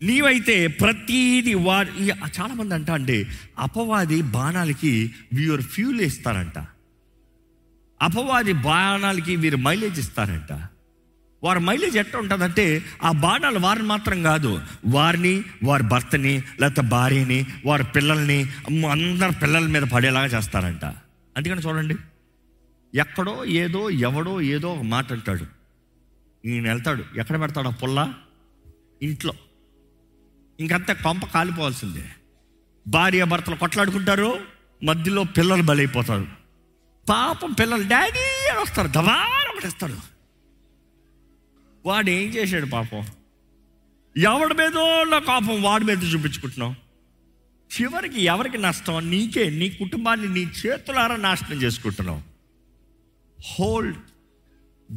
నీవైతే 0.00 0.66
ప్రతీది 0.80 1.54
వారి 1.64 1.90
చాలామంది 2.38 2.74
అంట 2.74 2.90
అంటే 2.90 3.16
అపవాది 3.58 4.22
బాణాలకి 4.30 4.92
వీరు 5.32 5.62
ఫ్యూల్ 5.72 6.00
ఇస్తారంట 6.00 6.58
అపవాది 8.02 8.52
బాణాలకి 8.52 9.36
వీరు 9.36 9.56
మైలేజ్ 9.56 9.98
ఇస్తారంట. 9.98 10.60
వారి 11.42 11.60
మైలేజ్ 11.60 11.96
ఎట్లా 11.96 12.20
ఉంటుందంటే 12.20 12.84
ఆ 13.02 13.12
బాణాలు 13.12 13.58
వారిని 13.58 13.88
మాత్రం 13.88 14.22
కాదు. 14.22 14.60
వారిని 14.86 15.44
వారి 15.64 15.82
భర్తని 15.82 16.42
లేకపోతే 16.60 16.88
భార్యని 16.88 17.46
వారి 17.66 17.84
పిల్లల్ని 17.84 18.46
అందరి 18.90 19.32
పిల్లల 19.32 19.66
మీద 19.66 19.82
పడేలాగా 19.82 20.26
చేస్తారంట. 20.26 20.84
అందుకని 21.36 21.60
చూడండి 21.60 21.96
ఎక్కడో 22.94 23.44
ఏదో 23.44 23.90
ఎవడో 23.90 24.40
ఏదో 24.40 24.72
ఒక 24.74 24.82
మాట 24.82 25.12
అంటాడు. 25.12 25.46
ఈయన 26.48 26.68
వెళ్తాడు. 26.68 27.04
ఎక్కడ 27.18 27.40
పెడతాడు 27.40 27.68
ఆ 27.68 27.70
పుల్ల? 27.70 28.14
ఇంట్లో. 29.02 29.32
ఇంకంతా 30.60 30.94
కొంప 30.94 31.24
కాలిపోవాల్సిందే. 31.24 32.04
భార్య 32.88 33.24
భర్తలు 33.24 33.56
కొట్లాడుకుంటారు 33.56 34.40
మధ్యలో 34.84 35.24
పిల్లలు 35.24 35.62
బలైపోతారు. 35.62 36.39
పాపం 37.10 37.52
పిల్లలు 37.52 37.88
డాడీ 37.88 38.50
అని 38.50 38.60
వస్తారు 38.60 38.88
దవాన 38.88 39.50
ఒకటేస్తాడు 39.50 39.96
వాడు 41.86 42.10
ఏం 42.10 42.28
చేశాడు 42.28 42.66
పాపం? 42.66 43.06
ఎవడి 44.16 44.54
మీదో 44.54 45.04
నా 45.04 45.18
కోపం 45.18 45.62
వాడి 45.62 45.84
మీద 45.84 46.14
చూపించుకుంటున్నావు? 46.14 46.74
చివరికి 47.70 48.20
ఎవరికి 48.24 48.58
నష్టం? 48.58 49.10
నీకే 49.10 49.50
నీ 49.50 49.70
కుటుంబాన్ని 49.70 50.28
నీ 50.28 50.40
చేతులారా 50.40 51.16
నాశనం 51.16 51.62
చేసుకుంటున్నావు. 51.62 52.22
హోల్డ్ 53.38 53.98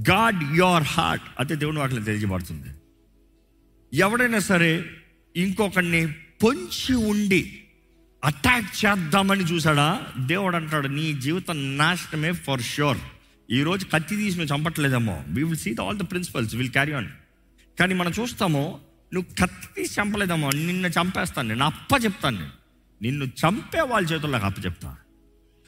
గాడ్ 0.09 0.57
యువర్ 0.57 0.83
హార్ట్ 0.83 1.23
అదే 1.39 1.55
దేవుని 1.55 1.79
వాటిలో 1.79 2.01
తెలియబడుతుంది 2.03 2.69
ఎవడైనా 3.93 4.39
సరే 4.39 4.85
ఇంకొకరిని 5.35 6.11
పొంచి 6.43 6.95
ఉండి 6.95 7.62
అటాక్ 8.23 8.85
చేద్దామని 8.85 9.43
చూసాడా 9.43 10.01
దేవుడు 10.19 10.55
అంటాడు 10.55 10.87
నీ 10.87 11.13
జీవితం 11.13 11.77
నాశనమే 11.77 12.31
ఫర్ 12.31 12.61
షూర్ 12.61 12.97
ఈరోజు 13.51 13.85
కత్తి 13.85 14.15
తీసి 14.15 14.37
నువ్వు 14.37 14.57
చంపట్లేదేమో. 14.57 15.23
We 15.27 15.43
will 15.43 15.57
see 15.57 15.75
all 15.81 15.97
the 15.97 16.01
principles 16.11 16.55
will 16.55 16.69
carry 16.69 16.93
on 16.93 17.07
కానీ 17.79 17.93
మనం 17.93 18.11
చూస్తాము 18.19 18.79
నువ్వు 19.13 19.35
కత్తి 19.41 19.67
తీసి 19.75 20.01
చంపలేదేమో. 20.01 20.49
నిన్ను 20.49 20.87
చంపేస్తాను 20.87 21.47
నేను. 21.47 21.65
అప్ప 21.65 22.03
చెప్తాను 22.03 22.37
నేను. 22.37 22.51
నిన్ను 23.01 23.25
చంపే 23.25 23.81
వాళ్ళ 23.81 24.11
చేతుల్లోకి 24.11 24.45
అప్ప 24.45 24.65
చెప్తా 24.65 24.95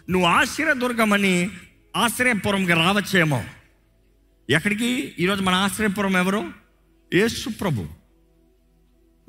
నువ్వు 0.10 0.28
ఆశ్రయదుర్గమని 0.28 1.50
ఆశ్రయపురంకి 1.96 2.74
రావచ్చేమో. 2.74 3.44
ఎక్కడికి? 4.50 5.14
ఈరోజు 5.20 5.42
మన 5.42 5.54
ఆశ్రయపురం 5.54 6.18
ఎవరు? 6.18 6.52
యేసు 7.14 7.50
ప్రభు. 7.50 8.05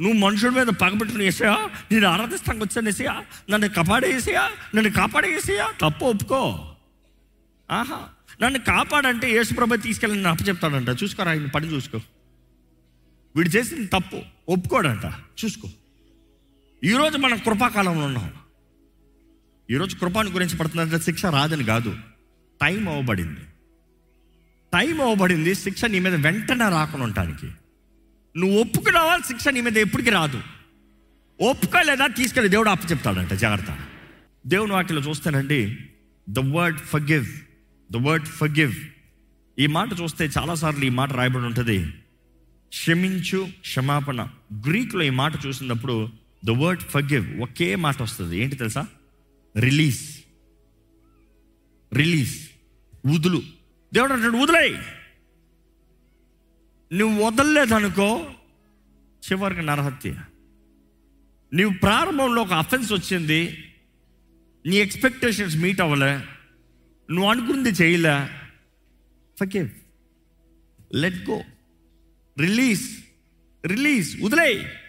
నువ్వు 0.01 0.19
మనుషుల 0.19 0.49
మీద 0.49 0.67
పగబెట్టుకుని 0.67 1.25
వేసాయా? 1.25 1.71
నేను 1.93 2.07
ఆరాధిస్తానికి 2.07 2.65
వచ్చాను 2.65 2.87
వేసేయా? 2.87 3.25
నన్ను 3.51 3.69
కాపాడేసేయా 3.69 4.51
నన్ను 4.75 4.91
కాపాడేసేయా 4.91 5.69
తప్పు 5.81 6.05
ఒప్పుకో. 6.05 6.75
ఆహా. 7.71 8.09
నన్ను 8.43 8.59
కాపాడంటే 8.59 9.31
యేసుప్రభ 9.31 9.75
తీసుకెళ్ళి 9.75 10.17
నేను 10.19 10.31
అప్పచెప్తాడంట. 10.31 10.89
చూసుకోరా 11.03 11.31
ఆయన 11.31 11.47
పని 11.47 11.67
చూసుకో. 11.67 12.01
వీడు 13.37 13.49
చేసింది 13.49 13.87
తప్పు 13.87 14.23
ఒప్పుకోడంట. 14.49 15.13
చూసుకో. 15.45 15.69
ఈరోజు 16.85 17.19
మనం 17.19 17.39
కృపాకాలంలో 17.39 18.07
ఉన్నాం. 18.07 18.33
ఈరోజు 19.71 19.97
కృపాని 19.97 20.31
గురించి 20.31 20.57
పడుతుందంటే 20.57 20.99
శిక్ష 20.99 21.27
రాదని 21.27 21.65
కాదు. 21.65 21.97
టైం 22.61 22.89
అవ్వబడింది. 22.89 23.41
టైం 24.73 25.01
అవ్వబడింది 25.01 25.55
శిక్ష 25.55 25.85
నీ 25.85 25.99
మీద 25.99 26.15
వెంటనే 26.15 26.69
రాకుండా 26.69 27.05
ఉండటానికి. 27.05 27.51
నువ్వు 28.37 28.61
ఒప్పుకున్నావా? 28.61 29.19
శిక్ష 29.19 29.49
నీ 29.49 29.61
మీద 29.61 29.79
ఎప్పటికీ 29.79 30.11
రాదు. 30.11 30.43
ఒప్పుకోలేదా? 31.41 32.07
తీసుకెళ్ళి 32.07 32.51
దేవుడు 32.51 32.69
అప్పు 32.69 32.87
చెప్తాడంట. 32.87 33.33
జాగ్రత్త. 33.33 33.79
దేవుని 34.47 34.73
వాటిలో 34.73 35.01
చూస్తానండి. 35.01 35.77
The 36.29 36.39
word 36.39 36.79
forgive 36.79 37.27
the 37.93 37.97
word 37.97 38.27
forgive 38.27 38.75
ఈ 39.59 39.67
మాట 39.67 39.89
చూస్తే 40.03 40.31
చాలాసార్లు 40.39 40.85
ఈ 40.85 40.89
మాట 40.89 41.13
రాయబడి 41.13 41.45
ఉంటుంది. 41.45 41.87
క్షమించు 42.69 43.49
క్షమాపణ. 43.61 44.29
గ్రీక్లో 44.67 45.03
ఈ 45.03 45.11
మాట 45.11 45.47
చూసినప్పుడు 45.47 46.09
ద 46.45 46.51
వర్డ్ 46.51 46.83
ఫర్గివ్ 46.83 47.41
ఒకే 47.41 47.77
మాట 47.77 48.03
వస్తుంది. 48.03 48.39
ఏంటి 48.39 48.57
తెలుసా? 48.57 48.87
రిలీజ్. 49.59 50.17
రిలీజ్. 51.95 52.49
వదులు 53.07 53.43
దేవుడు 53.95 54.13
అంటాడు 54.13 54.37
వదిలేయ్ 54.37 54.77
నువ్వు 56.93 57.25
వదలలేదనుకో 57.25 58.35
చివరికి 59.31 59.63
నరహత్య. 59.63 60.15
నీవు 61.53 61.71
ప్రారంభంలో 61.83 62.43
ఒక 62.43 62.53
అఫెన్స్ 62.53 62.93
వచ్చింది 62.93 63.65
నీ 64.67 64.77
ఎక్స్పెక్టేషన్స్ 64.77 65.57
మీట్ 65.57 65.81
అవ్వలే 65.81 66.15
నువ్వు 67.11 67.31
అనుకుంది 67.31 67.69
చేయలే 67.69 68.27
forgive 69.41 69.71
let 70.95 71.31
go 71.31 71.43
release 72.39 72.99
release 73.67 74.23
వదిలే 74.23 74.81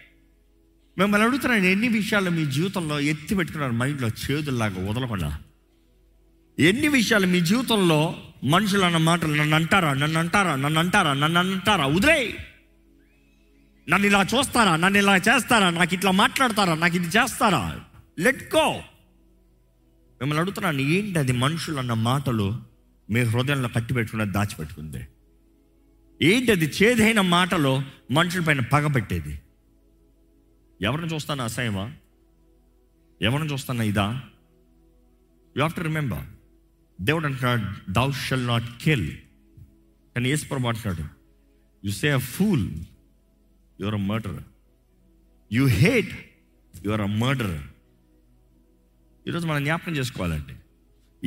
మిమ్మల్ని 0.98 1.28
అడుగుతున్నాను 1.28 1.64
ఎన్ని 1.64 1.88
విషయాలు 1.88 2.30
మీ 2.30 2.46
జీవితంలో 2.46 3.00
ఎత్తి 3.00 3.34
పెట్టుకున్నారు 3.34 3.72
మైండ్లో 3.72 4.08
చేతుల్లాగా 4.08 4.90
వదలకుండా? 4.90 5.40
ఎన్ని 6.58 6.88
విషయాలు 6.88 7.26
మీ 7.26 7.40
జీవితంలో 7.40 8.27
మనుషులు 8.42 8.84
అన్న 8.84 8.96
మాటలు 8.96 9.34
నన్ను 9.34 9.56
అంటారా 9.56 9.94
నన్ను 9.94 10.18
అంటారా 10.18 10.56
నన్ను 10.56 10.80
అంటారా 10.80 11.14
నన్ను 11.14 11.40
అంటారా 11.40 11.86
వదిలే. 11.86 12.38
నన్ను 13.88 14.06
ఇలా 14.06 14.22
చూస్తారా 14.22 14.76
నన్ను 14.76 14.98
ఇలా 14.98 15.16
చేస్తారా 15.16 15.70
నాకు 15.70 15.94
ఇట్లా 15.94 16.10
మాట్లాడతారా 16.10 16.74
నాకు 16.74 16.96
ఇది 16.96 17.06
చేస్తారా? 17.06 17.86
లెట్ 18.18 18.54
గో 18.56 18.82
మిమ్మల్ని 20.20 20.40
అడుగుతున్నాను 20.40 20.80
ఏంటి 20.80 21.18
అది 21.18 21.32
మనుషులు 21.32 21.78
అన్న 21.78 21.92
మాటలు? 21.92 22.62
మీ 23.10 23.20
హృదయంలో 23.20 23.68
కట్టి 23.68 23.94
పెట్టుకున్నది 23.94 24.30
దాచిపెట్టుకుంది. 24.30 25.08
ఏంటి 26.22 26.52
అది 26.52 26.66
చేదైన 26.66 27.20
మాటలు 27.20 27.82
మనుషుల 28.10 28.44
పైన 28.44 28.60
పగబెట్టేది 28.60 29.40
ఎవరిని 30.82 31.14
చూస్తాను 31.14 31.42
అసహ్యమా? 31.42 31.92
ఎవరిని 33.22 33.50
చూస్తాను 33.52 33.82
ఇదా? 33.82 34.20
యు 35.56 35.60
హ్యావ్ 35.60 35.74
టు 35.74 35.80
రిమెంబర్ 35.80 36.37
దేవుడు 37.00 37.26
అంటున్నాడు 37.26 37.92
దౌ 37.92 38.10
షల్ 38.12 38.46
నాట్ 38.46 38.82
కిల్ 38.82 39.16
కానీ 40.14 40.28
ఏసుప్రభు 40.28 40.66
అంటున్నాడు 40.66 41.04
you 41.86 41.92
say 41.92 42.10
a 42.10 42.18
fool 42.18 42.84
your 43.80 43.94
a 43.94 43.98
murder 43.98 44.42
you 45.52 45.66
hate 45.66 46.30
your 46.86 47.00
a 47.00 47.06
murder 47.06 47.66
ఈరోజు 49.28 49.46
మనం 49.46 49.64
జ్ఞాపకం 49.64 49.92
చేసుకోవాలండి. 49.92 50.54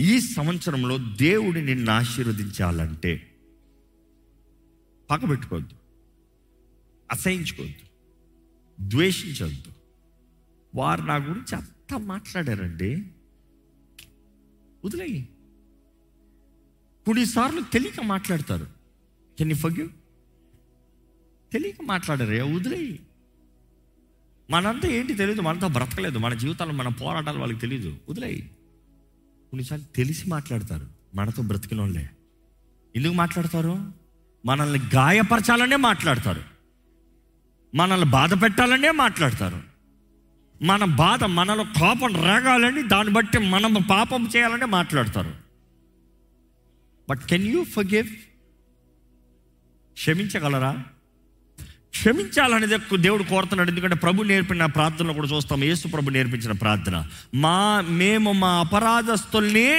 ఈ 0.02 0.20
సంవత్సరంలో 0.20 0.98
దేవుడు 0.98 1.60
నిన్ను 1.60 1.92
ఆశీర్వదించాలంటే 1.92 3.32
పక్కబెట్టుకోవద్దు 5.10 5.76
అసహించుకోవద్దు 7.12 7.92
ద్వేషించవద్దు. 8.90 9.72
వారు 10.76 11.02
నా 11.02 11.16
గురించి 11.16 11.56
అంతా 11.56 11.98
మాట్లాడారండి. 11.98 12.96
వదిలేయి. 14.86 15.30
కొన్నిసార్లు 17.06 17.62
తెలియక 17.62 18.02
మాట్లాడతారు. 18.04 18.68
కెన్ 19.38 19.52
యూ 19.52 19.88
తెలియక 21.54 21.76
మాట్లాడరు 21.84 22.34
ఏ 22.34 22.42
వదిలేయి 22.42 23.00
మనంతా 24.50 24.88
ఏంటి 24.88 25.14
తెలియదు 25.14 25.42
మనంతా 25.42 25.68
బ్రతకలేదు. 25.68 26.18
మన 26.18 26.34
జీవితాలు 26.34 26.72
మన 26.72 26.88
పోరాటాలు 26.88 27.40
వాళ్ళకి 27.40 27.60
తెలియదు 27.60 27.98
వదిలేయి 28.10 28.42
కొన్నిసార్లు 29.52 29.86
తెలిసి 29.96 30.30
మాట్లాడతారు. 30.30 30.88
మనతో 31.16 31.44
బ్రతికిన 31.44 31.82
వాళ్ళే 31.82 32.10
ఎందుకు 32.96 33.14
మాట్లాడతారు? 33.14 33.92
మనల్ని 34.46 34.80
గాయపరచాలనే 34.96 35.76
మాట్లాడతారు. 35.76 36.42
మనల్ని 37.76 38.10
బాధ 38.10 38.44
పెట్టాలనే 38.44 38.92
మాట్లాడతారు. 38.92 39.62
మన 40.64 40.86
బాధ 40.86 41.24
మనలో 41.24 41.64
కోపం 41.64 42.16
రాగాలని 42.16 42.88
దాన్ని 42.88 43.14
బట్టి 43.14 43.38
మనం 43.38 43.74
పాపం 43.90 44.30
చేయాలనే 44.36 44.66
మాట్లాడతారు. 44.66 45.41
బట్ 47.12 47.24
కెన్ 47.30 47.48
యూ 47.48 47.64
ఫర్గివ్ 47.64 48.10
క్షమించగలరా? 49.94 50.72
క్షమించాలనేది 51.90 52.98
దేవుడు 52.98 53.24
కోరుతున్నాడు. 53.24 53.70
ఎందుకంటే 53.70 53.96
ప్రభు 53.96 54.24
నేర్పిన 54.24 54.66
ప్రార్థనలో 54.66 55.14
కూడా 55.14 55.28
చూస్తాం. 55.28 55.64
యేసు 55.64 55.88
ప్రభు 55.88 56.10
నేర్పించిన 56.10 56.52
ప్రార్థన. 56.52 56.98
మా 57.36 57.82
మేము 57.82 58.32
మా 58.32 58.52
అపరాధస్తుల్ని 58.60 59.72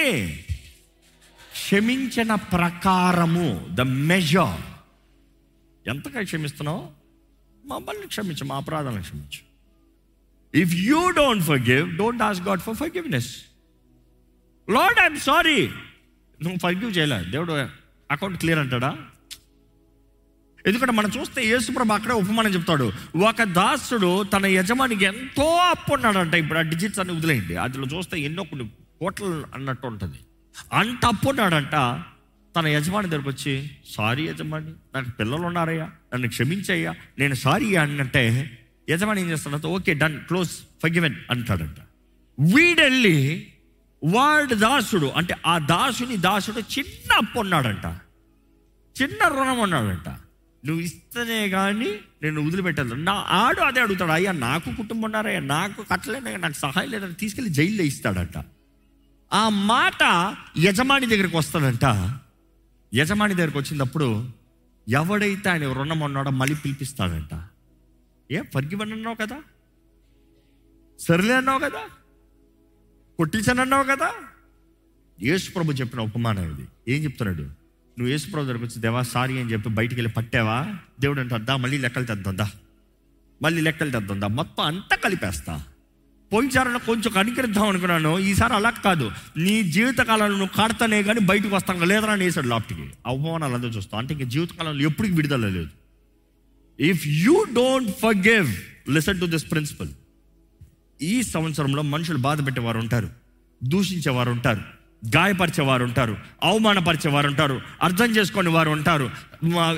క్షమించిన 1.52 2.34
ప్రకారము 2.34 3.68
ద 3.70 3.80
మెజర్ 3.80 4.60
ఎంతగా 5.88 6.22
క్షమిస్తున్నావు? 6.22 6.82
మమ్మల్ని 7.64 8.06
క్షమించు 8.06 8.44
మా 8.44 8.56
అపరాధాలను 8.56 9.02
క్షమించు. 9.02 9.40
If 10.62 10.74
you 10.74 11.10
don't 11.10 11.44
forgive 11.60 11.96
don't 11.96 12.22
ask 12.22 12.40
God 12.40 12.60
for 12.60 12.76
forgiveness 12.96 13.32
Lord 14.70 15.00
I'm 15.00 15.20
sorry 15.20 15.70
నువ్వు 16.42 16.58
ఫర్గ్యూ 16.62 16.90
చేయలే. 16.90 17.30
దేవుడు 17.30 17.52
అకౌంట్ 18.10 18.38
క్లియర్ 18.38 18.58
అంటాడా? 18.58 18.98
ఎందుకంటే 20.66 20.92
మనం 20.92 21.10
చూస్తే 21.20 21.46
యేసుప్రభు 21.46 21.92
అక్కడే 21.92 22.14
ఉపమానం 22.14 22.54
చెప్తాడు. 22.54 22.92
ఒక 23.16 23.42
దాసుడు 23.42 24.22
తన 24.22 24.46
యజమానికి 24.46 25.04
ఎంతో 25.04 25.56
అప్పు 25.56 25.94
ఉన్నాడంట. 25.94 26.34
ఇప్పుడు 26.34 26.58
ఆ 26.58 26.62
డిజిట్స్ 26.62 26.98
అన్ని 26.98 27.14
వదిలేయండి. 27.14 27.56
అందులో 27.56 27.98
చూస్తే 27.98 28.20
ఎన్నో 28.20 28.42
కొన్ని 28.42 28.70
కోట్లు 29.00 29.46
అన్నట్టు 29.54 29.86
ఉంటుంది. 29.86 30.18
అంత 30.72 31.06
అప్పు 31.06 31.28
ఉన్నాడంట. 31.28 32.02
తన 32.56 32.66
యజమాని 32.66 33.08
దగ్గరకు 33.08 33.28
వచ్చి 33.28 33.70
సారీ 33.96 34.28
యజమాని 34.28 34.70
నాకు 34.94 35.10
పిల్లలు 35.10 35.42
ఉన్నారయ్యా 35.42 35.90
నన్ను 36.14 36.28
క్షమించయ్యా 36.28 36.94
నేను 37.18 37.34
సారీ 37.34 37.74
అన్నంటే 37.74 38.58
యజమాని 38.90 39.20
ఏం 39.20 39.30
చేస్తాడంటే 39.30 39.66
ఓకే 39.66 39.94
డన్ 39.94 40.20
క్లోజ్ 40.20 40.50
ఫగివెన్ 40.50 41.14
అంటాడంట. 41.30 41.76
వీడెళ్ళి 42.54 43.51
వాడు 44.04 44.54
దాసుడు 44.54 45.06
అంటే 45.06 45.36
ఆ 45.46 45.58
దాసుని 45.58 46.16
దాసుడు 46.16 46.60
చిన్న 46.60 47.12
అప్పు 47.12 47.38
ఉన్నాడంట 47.38 47.84
చిన్న 49.02 49.28
రుణం 49.28 49.58
ఉన్నాడంట 49.58 50.08
నువ్వు 50.66 50.80
ఇస్తేనే 50.80 51.48
కానీ 51.48 51.98
నేను 52.22 52.46
వదిలిపెట్టాను. 52.46 52.94
నా 52.94 53.12
ఆడు 53.12 53.60
అదే 53.60 53.80
అడుగుతాడు 53.80 54.10
అయ్యా 54.10 54.32
నాకు 54.32 54.76
కుటుంబం 54.76 55.04
ఉన్నారయ్యా 55.04 55.40
నాకు 55.40 55.82
కట్టలేనయ్యా 55.82 56.38
నాకు 56.38 56.54
సహాయం 56.54 56.90
లేదని 56.90 57.14
తీసుకెళ్ళి 57.14 57.52
జైల్లో 57.52 57.84
ఇస్తాడంట. 57.84 58.44
ఆ 59.32 59.48
మాట 59.48 60.02
యజమాని 60.58 61.06
దగ్గరికి 61.06 61.36
వస్తాడంట. 61.36 61.84
యజమాని 62.94 63.34
దగ్గరికి 63.34 63.58
వచ్చినప్పుడు 63.58 64.30
ఎవడైతే 64.88 65.50
ఆయన 65.50 65.72
రుణం 65.72 66.00
ఉన్నాడో 66.00 66.30
మళ్ళీ 66.30 66.54
పిలిపిస్తాడంట. 66.54 67.44
ఏ 68.30 68.42
ఫర్గివన్ 68.54 68.92
అన్నావు 68.92 69.16
కదా? 69.16 69.36
సర్లే 70.98 71.34
అన్నావు 71.34 71.58
కదా? 71.58 71.80
కొట్టించానన్నావు 73.22 73.82
కదా? 73.82 74.12
యేసు 75.22 75.50
ప్రభు 75.50 75.72
చెప్పిన 75.72 76.00
ఉపమానం 76.00 76.50
ఇది. 76.50 76.94
ఏం 76.94 77.04
చెప్తున్నాడు? 77.04 77.42
నువ్వు 77.42 78.06
యేసు 78.06 78.30
ప్రభు 78.30 78.44
దగ్గరకు 78.44 78.64
వచ్చి 78.64 78.80
దేవా 78.80 79.02
సారీ 79.02 79.40
అని 79.40 79.52
చెప్పి 79.52 79.68
బయటికి 79.68 80.00
వెళ్ళి 80.00 80.12
పట్టావా? 80.12 80.74
దేవుడు 81.00 81.20
అంటుందా 81.20 81.56
మళ్ళీ 81.56 81.78
లెక్కలు 81.78 82.04
తెద్దా 82.04 82.50
మళ్ళీ 83.42 83.60
లెక్కలు 83.60 83.90
తెద్దా 83.90 84.26
మొత్తం 84.26 84.64
అంతా 84.64 84.96
కలిపేస్తా. 84.96 85.62
పోయినసారి 86.32 86.86
కొంచెం 86.86 87.12
కనికరిద్దాం 87.12 87.68
అనుకున్నాను. 87.68 88.18
ఈసారి 88.18 88.54
అలా 88.54 88.70
కాదు. 88.70 89.10
నీ 89.36 89.62
జీవితకాలంలో 89.62 90.38
నువ్వు 90.38 90.56
కాడతానే 90.56 91.02
కానీ 91.02 91.20
బయటకు 91.20 91.56
వస్తాను 91.56 91.84
లేదరా 91.84 92.12
అని 92.12 92.24
వేసాడు 92.24 92.46
లాప్టికి. 92.46 92.90
అవమానాలు 93.06 93.54
అందరూ 93.54 93.70
చూస్తాం. 93.70 93.98
అంటే 93.98 94.14
ఇంకా 94.14 94.24
జీవితకాలంలో 94.24 94.84
ఎప్పటికి 94.84 95.14
విడుదల 95.14 95.48
లేదు. 95.48 95.68
If 96.80 97.06
you 97.06 97.44
don't 97.44 97.90
forgive 98.16 98.54
listen 98.90 99.20
to 99.20 99.26
this 99.26 99.50
principle 99.50 99.88
ఈ 101.02 101.22
సంవత్సరంలో 101.22 101.82
మనుషులు 101.82 102.18
బాధ 102.18 102.46
పెట్టేవారు 102.46 102.78
ఉంటారు 102.78 103.10
దూషించేవారు 103.64 104.30
ఉంటారు 104.30 104.60
గాయపరిచేవారు 105.16 105.84
ఉంటారు 105.84 106.16
అవమానపరిచేవారు 106.42 107.26
ఉంటారు 107.26 107.60
అర్థం 107.82 108.16
చేసుకునే 108.16 108.50
వారు 108.50 108.70
ఉంటారు 108.70 109.10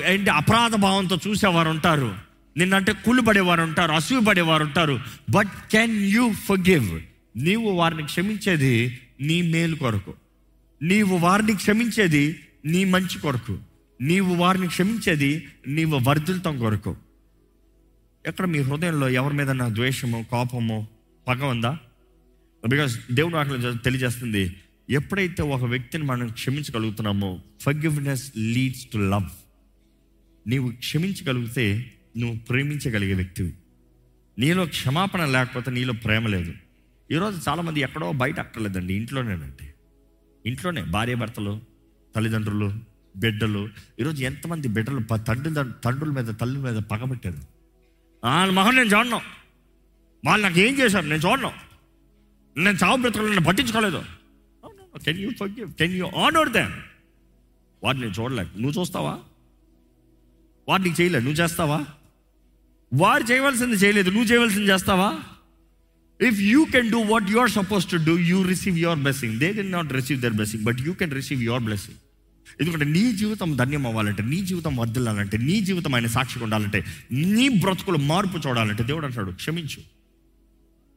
ఏంటి 0.07 0.29
అపరాధ 0.29 0.75
భావంతో 0.75 1.19
చూసేవారు 1.27 1.69
ఉంటారు 1.69 2.15
నిన్నంటే 2.57 2.93
కుళ్ళు 2.93 3.21
పడేవారు 3.21 3.61
ఉంటారు 3.61 3.91
అసూయ 3.91 4.19
పడేవారు 4.19 4.63
ఉంటారు. 4.63 4.99
బట్ 5.29 5.71
కెన్ 5.71 6.01
యూ 6.05 6.33
ఫర్గివ్ 6.33 7.01
నీవు 7.35 7.71
వారిని 7.71 8.03
క్షమించేది 8.03 8.99
నీ 9.21 9.41
మేలు 9.41 9.75
కొరకు. 9.75 10.13
నీవు 10.81 11.17
వారిని 11.17 11.55
క్షమించేది 11.55 12.39
నీ 12.65 12.83
మంచి 12.83 13.19
కొరకు. 13.19 13.57
నీవు 14.01 14.35
వారిని 14.35 14.67
క్షమించేది 14.67 15.47
నీవు 15.67 15.99
వర్ధిల్తం 16.03 16.59
కొరకు. 16.59 16.95
ఎక్కడ 18.25 18.45
మీ 18.45 18.59
హృదయంలో 18.59 19.09
ఎవరి 19.09 19.33
మీద 19.33 19.51
నా 19.51 19.69
ద్వేషము 19.69 20.25
కోపము 20.31 20.87
పగ 21.27 21.43
ఉందా? 21.43 21.79
బికాస్ 22.69 22.99
దేవుడు 23.11 23.35
అక్కడ 23.35 23.75
తెలియజేస్తుంది 23.83 24.55
ఎప్పుడైతే 24.89 25.43
ఒక 25.43 25.63
వ్యక్తిని 25.63 26.03
మనం 26.03 26.29
క్షమించగలుగుతున్నామో 26.29 27.41
ఫర్గివ్నెస్ 27.61 28.31
లీడ్స్ 28.37 28.87
టు 28.93 28.97
లవ్ 28.97 29.29
నీవు 30.47 30.71
క్షమించగలిగితే 30.71 31.91
నువ్వు 32.17 32.39
ప్రేమించగలిగే 32.39 33.13
వ్యక్తివి 33.13 33.53
నీలో 34.39 34.65
క్షమాపణ 34.65 35.25
లేకపోతే 35.25 35.71
నీలో 35.71 35.93
ప్రేమ 35.93 36.27
లేదు. 36.27 36.53
ఈరోజు 37.11 37.49
చాలామంది 37.49 37.79
ఎక్కడో 37.79 38.11
బయట 38.11 38.39
అక్కర్లేదండి 38.39 38.93
ఇంట్లోనేనండి. 38.93 39.67
ఇంట్లోనే 40.45 40.83
భార్య 40.83 41.15
భర్తలు 41.15 41.61
తల్లిదండ్రులు 42.15 42.73
బిడ్డలు. 43.17 43.69
ఈరోజు 43.99 44.23
ఎంతమంది 44.23 44.67
బిడ్డలు 44.67 44.99
ప- 44.99 45.25
తండ్రుల 45.27 45.71
తండ్రుల 45.85 46.09
మీద 46.09 46.33
తల్లి 46.41 46.59
మీద 46.59 46.75
పగబెట్టారు 46.75 47.37
వాళ్ళ 48.23 48.53
మొహం 48.53 48.75
నేను 48.75 48.89
చూడను 48.89 49.44
వాళ్ళు 50.25 50.47
నాకు 50.47 50.59
ఏం 50.59 50.79
చేశారు? 50.79 51.05
నేను 51.05 51.21
చూడను. 51.29 51.51
నేను 52.57 52.77
చావు 52.83 52.97
బ్రతుకులు 52.97 53.27
నన్ను 53.27 53.43
పట్టించుకోలేదు. 53.43 54.03
Can 55.03 55.19
you 55.19 55.31
forgive 55.39 55.73
can 55.73 55.93
you 55.93 56.05
honour 56.05 56.49
them 56.49 56.73
వాడిని 57.83 58.05
నేను 58.05 58.21
చూడలేక 58.21 58.47
నువ్వు 58.57 58.81
చూస్తావా? 58.81 59.19
వాడు 60.69 60.83
నీకు 60.83 61.01
చేయలేదు. 61.01 61.23
నువ్వు 61.23 61.43
చేస్తావా? 61.43 61.85
వారు 62.93 63.23
చేయవలసింది 63.23 63.75
చేయలేదు. 63.75 64.09
నువ్వు 64.09 64.31
చేయవలసింది 64.31 64.67
చేస్తావా? 64.71 65.19
If 66.21 66.39
you 66.39 66.65
can 66.71 66.91
do 66.91 66.97
what 66.97 67.31
you 67.31 67.39
are 67.39 67.49
suppose 67.49 67.89
to 67.91 67.95
do 67.95 68.17
you 68.17 68.41
receive 68.41 68.79
your 68.79 68.99
blessing 68.99 69.39
they 69.39 69.53
can 69.53 69.71
not 69.71 69.93
receive 69.93 70.21
their 70.21 70.33
blessing 70.33 70.63
but 70.63 70.77
you 70.79 70.93
can 70.93 71.13
receive 71.13 71.43
your 71.43 71.63
blessing 71.63 71.97
ఎందుకంటే 72.61 72.85
నీ 72.85 73.11
జీవితం 73.11 73.55
ధన్యం 73.55 73.87
అవ్వాలంటే 73.87 74.23
నీ 74.23 74.45
జీవితం 74.45 74.75
వర్దిల్లాలంటే 74.75 75.37
నీ 75.37 75.59
జీవితం 75.59 75.95
ఆయన 75.95 76.07
సాక్షిగా 76.07 76.43
ఉండాలంటే 76.43 76.85
నీ 77.11 77.49
బ్రతుకులు 77.49 77.97
మార్పు 77.97 78.47
చూడాలంటే 78.47 78.83
దేవుడు 78.83 79.05
అంటాడు 79.05 79.31
క్షమించు. 79.31 79.94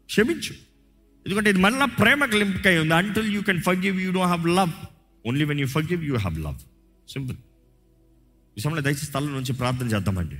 క్షమించు. 0.08 0.52
ఎందుకంటే 1.26 1.50
ఇది 1.50 1.58
మళ్ళీ 1.58 1.86
ప్రేమకు 1.86 2.68
అయి 2.68 2.78
ఉంది. 2.78 2.94
Until 2.94 3.34
you 3.34 3.42
can 3.42 3.62
forgive 3.76 4.00
you 4.00 4.12
do 4.12 4.22
have 4.22 4.48
love 4.48 4.70
only 5.26 5.44
when 5.44 5.60
you 5.60 5.66
forgive 5.84 6.04
you 6.04 6.16
have 6.16 6.38
love 6.38 6.58
simple 7.12 7.36
ఈ 8.58 8.60
సమయంలో 8.60 8.82
దయచేసి 8.82 9.06
స్థలం 9.06 9.32
నుంచి 9.32 9.52
ప్రార్థన 9.52 9.86
చేద్దామండి. 9.86 10.36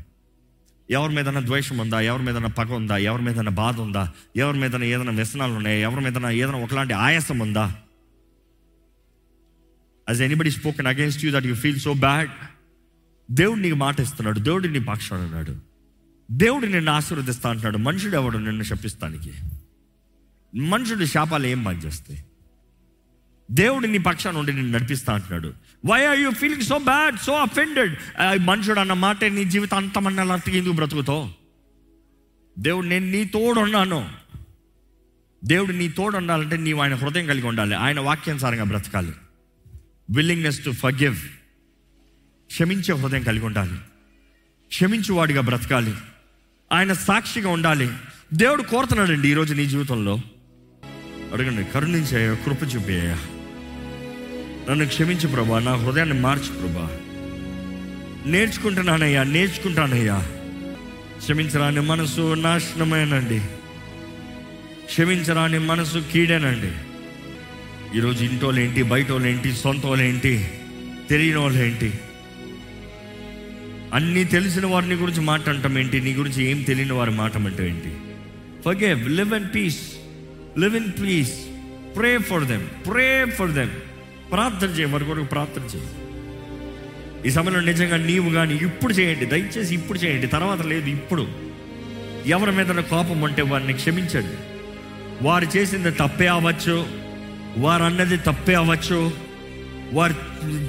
ఎవరి 0.91 1.15
మీద 1.15 1.25
ద్వేషం 1.25 1.79
ఉందా? 1.79 2.01
ఎవరి 2.01 2.23
మీద 2.23 2.35
పగ 2.35 2.73
ఉందా? 2.73 2.97
ఎవరి 2.97 3.23
మీదైనా 3.23 3.51
బాధ 3.51 3.81
ఉందా? 3.81 4.13
ఎవరి 4.37 4.59
మీద 4.59 4.83
ఏదైనా 4.85 5.13
వ్యసనాలు 5.13 5.53
ఉన్నాయా? 5.53 5.79
ఎవరి 5.79 6.05
మీద 6.05 6.17
ఏదైనా 6.17 6.59
ఒకలాంటి 6.59 6.95
ఆయాసం 6.95 7.39
ఉందా? 7.39 7.77
Has 10.09 10.21
anybody 10.21 10.51
spoken 10.51 10.87
against 10.87 11.25
you 11.25 11.33
that 11.33 11.47
you 11.47 11.55
feel 11.55 11.81
so 11.81 11.93
bad 11.93 12.31
దేవుడు 13.31 13.61
నీకు 13.61 13.77
మాట 13.77 14.01
ఇస్తున్నాడు. 14.01 14.39
దేవుడు 14.39 14.69
నీ 14.69 14.79
పక్షాన 14.79 15.21
ఉన్నాడు. 15.21 15.57
దేవుడు 16.31 16.67
నిన్ను 16.67 16.93
ఆశీర్వదిస్తా 16.93 17.51
అంటున్నాడు. 17.51 17.79
మనుషుడు 17.79 18.15
ఎవడు? 18.15 18.39
నిన్ను 18.39 18.63
శపిస్తానికి. 18.63 19.33
మనుషుడు 20.55 21.05
శాపాలు 21.05 21.47
ఏం 21.47 21.63
పనిచేస్తాయి 21.63 22.25
దేవుడు 23.51 23.87
నీ 23.87 23.99
పక్షాన 23.99 24.39
ఉండి 24.39 24.53
నేను 24.53 24.71
నడిపిస్తా 24.71 25.15
అంటున్నాడు. 25.15 25.53
Why 25.87 26.05
are 26.05 26.21
you 26.21 26.31
feeling 26.31 26.63
so 26.63 26.79
bad 26.79 27.17
so 27.19 27.33
offended 27.33 27.97
మనుషుడు 28.41 28.81
అన్న 28.81 28.93
మాట 28.93 29.25
నీ 29.25 29.45
జీవితం 29.45 29.77
అంతమన్నా 29.77 30.41
ఎందుకు 30.49 30.75
బ్రతుకుతావు? 30.75 31.31
దేవుడు 32.59 32.87
నేను 32.87 33.11
నీ 33.11 33.25
తోడున్నాను. 33.25 34.13
దేవుడు 35.45 35.73
నీ 35.73 35.89
తోడు 35.89 36.17
ఉండాలంటే 36.17 36.57
నీవు 36.57 36.81
ఆయన 36.81 36.95
హృదయం 36.95 37.27
కలిగి 37.27 37.47
ఉండాలి. 37.47 37.75
ఆయన 37.75 38.01
వాక్యానుసారంగా 38.01 38.65
బ్రతకాలి. 38.65 39.13
విల్లింగ్నెస్ 40.11 40.65
టు 40.65 40.71
ఫర్గివ్ 40.71 41.17
క్షమించే 42.47 42.95
హృదయం 42.95 43.23
కలిగి 43.23 43.45
ఉండాలి. 43.45 43.77
క్షమించువాడిగా 44.69 45.41
బ్రతకాలి. 45.41 45.95
ఆయన 46.73 46.93
సాక్షిగా 46.93 47.51
ఉండాలి. 47.51 47.91
దేవుడు 48.35 48.63
కోరుతున్నాడండి 48.63 49.31
ఈరోజు 49.31 49.55
నీ 49.55 49.67
జీవితంలో. 49.67 50.21
అడగండి 51.33 51.65
కరుణించాయా 51.65 52.35
కృప 52.35 52.75
చూపేయ 52.75 53.17
నన్ను 54.71 54.87
క్షమించు 54.87 55.29
ప్రభా 55.29 55.59
నా 55.59 55.75
హృదయాన్ని 55.75 56.21
మార్చు 56.21 56.59
ప్రభా. 56.59 56.99
నేర్చుకుంటున్నానయ్యా 58.27 59.23
నేర్చుకుంటానయ్యా. 59.23 60.29
క్షమించరాని 61.19 61.81
మనసు 61.81 62.35
నాశనమేనండి. 62.35 63.41
క్షమించరాని 64.85 65.59
మనసు 65.59 66.05
కీడేనండి. 66.13 66.71
ఈరోజు 67.99 68.25
ఇంటోలేంటి 68.25 68.83
బయటోలేంటి 68.83 69.53
సొంతోలేంటి 69.53 70.49
తెలియని 71.11 71.41
వాళ్ళేంటి 71.41 71.93
అన్నీ 73.95 74.25
తెలిసిన 74.25 74.67
వారిని 74.67 74.95
గురించి 74.95 75.21
మాట్లాడటం 75.21 75.79
ఏంటి? 75.79 76.01
నీ 76.01 76.13
గురించి 76.13 76.45
ఏం 76.45 76.63
తెలియని 76.63 76.93
వారి 76.93 77.11
మాట 77.11 77.37
అంటే 77.37 77.69
ఏంటి? 77.69 77.97
Forgave 78.65 79.11
live 79.11 79.35
and 79.35 79.55
peace 79.55 79.98
live 80.59 80.77
in 80.77 80.93
peace 81.03 81.33
pray 81.97 82.19
for 82.19 82.45
them 82.45 82.67
pray 82.67 83.25
for 83.25 83.51
them 83.51 83.71
ప్రార్థన 84.33 84.69
చేయి 84.69 84.85
వారి 84.85 85.05
కొరకు 85.05 85.25
ప్రార్థన 85.25 85.63
చేయి. 85.63 85.87
ఈ 87.27 87.31
సమయంలో 87.31 87.61
నిజంగా 87.61 87.97
నీవు 87.97 88.31
కానీ 88.31 88.55
ఇప్పుడు 88.55 88.93
చేయండి. 88.93 89.25
దయచేసి 89.25 89.75
ఇప్పుడు 89.75 89.99
చేయండి. 89.99 90.27
తర్వాత 90.27 90.67
లేదు 90.67 90.87
ఇప్పుడు. 90.87 91.29
ఎవరి 92.27 92.53
మీద 92.53 92.67
కోపం 92.67 93.21
ఉంటే 93.21 93.43
వారిని 93.43 93.73
క్షమించండి. 93.73 94.37
వారు 95.25 95.45
చేసింది 95.45 95.91
తప్పే 95.91 96.27
అవ్వచ్చు. 96.27 96.87
వారు 97.59 97.83
అన్నది 97.83 98.17
తప్పే 98.17 98.55
అవ్వచ్చు. 98.55 99.13
వారు 99.93 100.15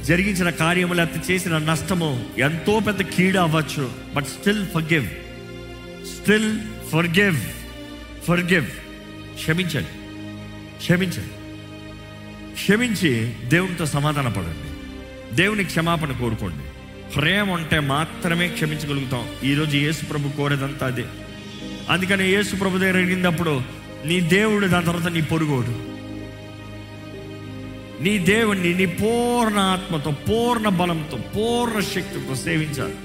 జరిగించిన 0.04 0.50
కార్యము 0.50 0.94
లేకపోతే 0.94 1.34
చేసిన 1.34 1.58
నష్టము 1.58 2.26
ఎంతో 2.38 2.80
పెద్ద 2.80 3.02
కీడ 3.02 3.38
అవ్వచ్చు. 3.38 3.92
But 4.16 4.26
still 4.26 4.66
forgive 4.66 5.08
still 6.06 6.60
forgive 6.92 7.38
forgive 8.28 8.66
క్షమించండి. 9.40 9.90
క్షమించండి. 10.78 11.40
క్షమించి 12.54 13.34
దేవునితో 13.46 13.86
సమాధాన 13.86 14.28
పడండి 14.28 14.70
దేవుని 15.36 15.64
క్షమాపణ 15.64 16.12
కోరుకోండి. 16.12 16.70
ప్రేమ 17.16 17.52
ఉంటే 17.52 17.80
మాత్రమే 17.80 18.48
క్షమించగలుగుతాం. 18.48 19.28
ఈరోజు 19.44 19.78
యేసు 19.78 20.06
ప్రభు 20.06 20.30
కోరేదంతా 20.30 20.86
అదే. 20.86 21.06
అందుకని 21.90 22.30
యేసు 22.30 22.56
ప్రభు 22.56 22.78
దగ్గర 22.78 22.98
అడిగినప్పుడు 22.98 23.62
నీ 24.06 24.20
దేవుడు 24.20 24.68
దాని 24.68 24.86
తర్వాత 24.86 25.12
నీ 25.12 25.22
పొరుగోడు. 25.22 26.00
నీ 28.04 28.18
దేవుణ్ణి 28.18 28.74
నీ 28.74 28.86
పూర్ణ 28.86 29.58
ఆత్మతో 29.58 30.12
పూర్ణ 30.12 30.70
బలంతో 30.70 31.18
పూర్ణ 31.18 31.80
శక్తితో 31.80 32.36
సేవించాలి. 32.36 32.96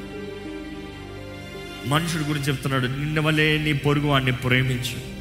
మనుషుడి 1.89 2.25
గురించి 2.25 2.49
చెప్తున్నాడు 2.49 2.87
నిన్న 2.87 3.21
వలే 3.21 3.59
నీ 3.59 3.73
పొరుగు 3.73 4.07
వాడిని 4.07 4.33
ప్రేమించు. 4.33 5.14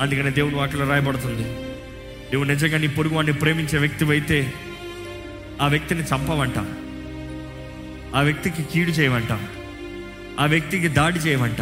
అందుకని 0.00 0.30
దేవుడు 0.30 0.56
వాటిలో 0.56 0.88
రాయబడుతుంది. 0.88 1.74
నువ్వు 2.32 2.44
నిజంగా 2.44 2.78
నీ 2.78 2.88
పొరుగు 2.88 3.14
వాడిని 3.14 3.32
ప్రేమించే 3.32 3.78
వ్యక్తి 3.78 4.04
అయితే 4.04 4.52
ఆ 5.62 5.66
వ్యక్తిని 5.66 6.00
చంపవంట 6.00 6.58
ఆ 8.16 8.20
వ్యక్తికి 8.20 8.62
కీడు 8.62 8.90
చేయవంట 8.90 9.38
ఆ 10.40 10.46
వ్యక్తికి 10.46 10.88
దాడి 10.88 11.18
చేయవంట 11.18 11.60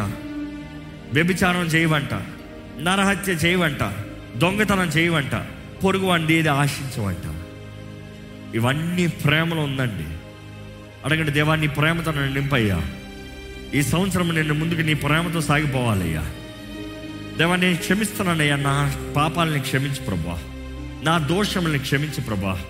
వ్యభిచారం 1.13 1.61
చేయవంట 1.61 2.15
నరహత్య 2.81 3.33
చేయవంట 3.33 3.83
దొంగతనం 4.37 4.89
చేయవంట 4.89 5.35
పొరుగు 5.85 6.07
వాడిని 6.07 6.35
ఏది 6.35 6.49
ఆశించవంట 6.49 7.43
ఇవన్నీ 8.55 9.07
ప్రేమలో 9.07 9.63
ఉందండి. 9.63 10.05
అడగండి 11.05 11.31
దేవా 11.31 11.55
నీ 11.55 11.69
ప్రేమతో 11.69 12.11
నన్ను 12.11 12.35
నింపయ్యా. 12.35 12.81
ఈ 13.75 13.83
సంవత్సరం 13.83 14.35
నేను 14.35 14.55
ముందుకు 14.55 14.81
నీ 14.81 14.95
ప్రేమతో 14.95 15.41
సాగిపోవాలయ్యా. 15.41 16.25
దేవా 17.39 17.57
నేను 17.57 17.77
క్షమిస్తున్నానయ్యా 17.77 18.57
నా 18.57 18.97
పాపాలని 19.17 19.61
క్షమించు 19.61 20.05
ప్రభా. 20.07 20.41
నా 21.05 21.19
దోషములను 21.19 21.79
క్షమించు 21.79 22.21
ప్రభా. 22.21 22.63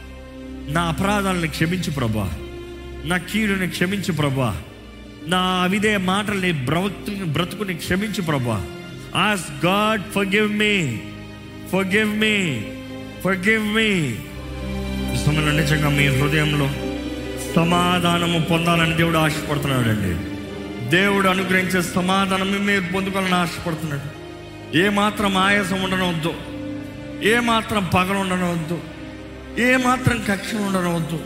నా 0.68 0.82
అపరాధాలను 0.82 1.48
క్షమించు 1.48 1.90
ప్రభా. 1.90 2.32
నా 3.04 3.16
కీడుని 3.16 3.68
క్షమించు 3.68 4.12
ప్రభా. 4.12 4.62
నా 5.26 5.38
అవిదే 5.38 5.96
మాటల్ని 5.96 6.52
బ్రతుకు 6.52 7.24
బ్రతుకుని 7.24 7.74
క్షమించు 7.74 8.22
ప్రభా. 8.22 8.66
As 9.16 9.66
God 9.66 10.02
forgive 10.26 10.52
me 10.52 11.00
forgive 11.86 12.18
me 12.18 12.64
forgive 13.36 13.66
me 13.66 14.14
సమయంలో 15.26 15.52
నిజంగా 15.52 15.88
మీ 15.88 16.06
హృదయంలో 16.06 16.70
సమాధానము 17.56 18.38
పొందాలని 18.38 18.96
దేవుడు 18.96 19.18
ఆశపడుతున్నాడండి. 19.18 20.32
దేవుడు 20.90 21.28
అనుగ్రహించే 21.28 21.82
సమాధానం 21.82 22.66
మీరు 22.66 22.92
పొందుకోవాలని 22.94 23.34
ఆశపడుతున్నాడు. 23.34 24.21
ఏమాత్రం 24.74 25.36
ఆయాసం 25.36 25.82
ఉండనవద్దు. 25.82 26.34
ఏమాత్రం 27.22 27.84
పగలు 27.94 28.18
ఉండనవద్దు. 28.18 28.80
ఏమాత్రం 29.60 30.24
కక్ష 30.28 30.54
ఉండనవద్దు. 30.54 31.24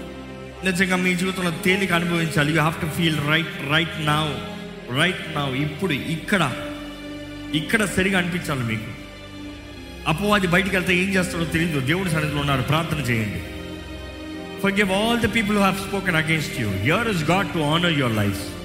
నిజంగా 0.64 0.96
మీ 0.96 1.14
జీవితంలో 1.14 1.50
తేలిక 1.50 1.92
అనుభవించాలి? 1.92 2.52
You 2.52 2.59
have 2.59 2.74
to 2.74 2.87
feel 2.96 3.28
right 3.28 3.70
right 3.70 4.06
now 4.06 4.35
right 4.98 5.35
now 5.35 5.56
ఇప్పుడు 5.56 5.92
ఇక్కడ. 5.92 6.52
ఇక్కడ 7.54 7.85
సరిగా 7.85 8.18
అనిపించాలి 8.18 8.61
మీకు. 8.61 9.06
అపవాది 10.06 10.46
బయటికి 10.46 10.76
వెళ్తే 10.76 10.96
ఏం 10.96 11.14
చేస్తాడో 11.14 11.44
తెలియదు 11.44 11.80
దేవుడి 11.80 12.11
సన్నిధిలో 12.11 12.40
ఉన్నారు. 12.40 12.62
ప్రార్థన 12.62 12.98
చేయండి. 12.98 13.40
Forgive 14.72 14.92
all 14.92 15.20
the 15.20 15.35
people 15.35 15.59
have 15.59 15.76
spoken 15.76 16.16
against 16.16 16.61
you 16.61 16.70
here 16.70 17.09
is 17.09 17.24
God 17.24 17.48
to 17.48 17.59
honour 17.59 17.98
your 17.98 18.16
life 18.16 18.56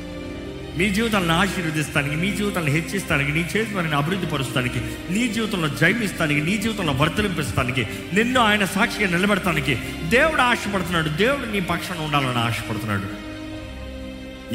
మీ 0.78 0.90
జీవితాలను 0.90 1.34
ఆశీర్వదిస్తానికి 1.34 2.16
మీ 2.16 2.32
జీవితాలను 2.32 2.70
హెచ్చిస్తానికి 2.70 3.32
నీ 3.32 3.50
చేతులను 3.58 3.98
అభివృద్ధి 3.98 4.28
పరుస్తానికి 4.28 4.80
నీ 5.14 5.28
జీవితంలో 5.28 5.68
జయమిస్తానికి 5.68 6.42
నీ 6.42 6.58
జీవితంలో 6.58 6.94
వర్తలింపిస్తానికి 6.94 7.88
నిన్ను 8.14 8.40
ఆయన 8.40 8.66
సాక్షిగా 8.66 9.12
నిలబెడతానికి 9.12 9.78
దేవుడు 10.10 10.42
ఆశపడుతున్నాడు. 10.42 11.10
దేవుడు 11.10 11.52
నీ 11.52 11.60
పక్షాన 11.60 11.98
ఉండాలని 11.98 12.38
ఆశపడుతున్నాడు. 12.38 13.32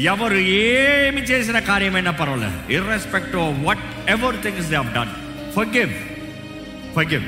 ఎవరు 0.01 0.35
ఏమి 0.35 1.21
చేసిన 1.21 1.59
కార్యమైనా 1.59 2.11
పర్వాలేదు. 2.11 2.71
Irrespective 2.71 3.35
whatever 4.09 4.35
things 4.35 4.67
they 4.67 4.75
done 4.75 5.13
forgive 5.55 5.93
forgive 6.95 7.23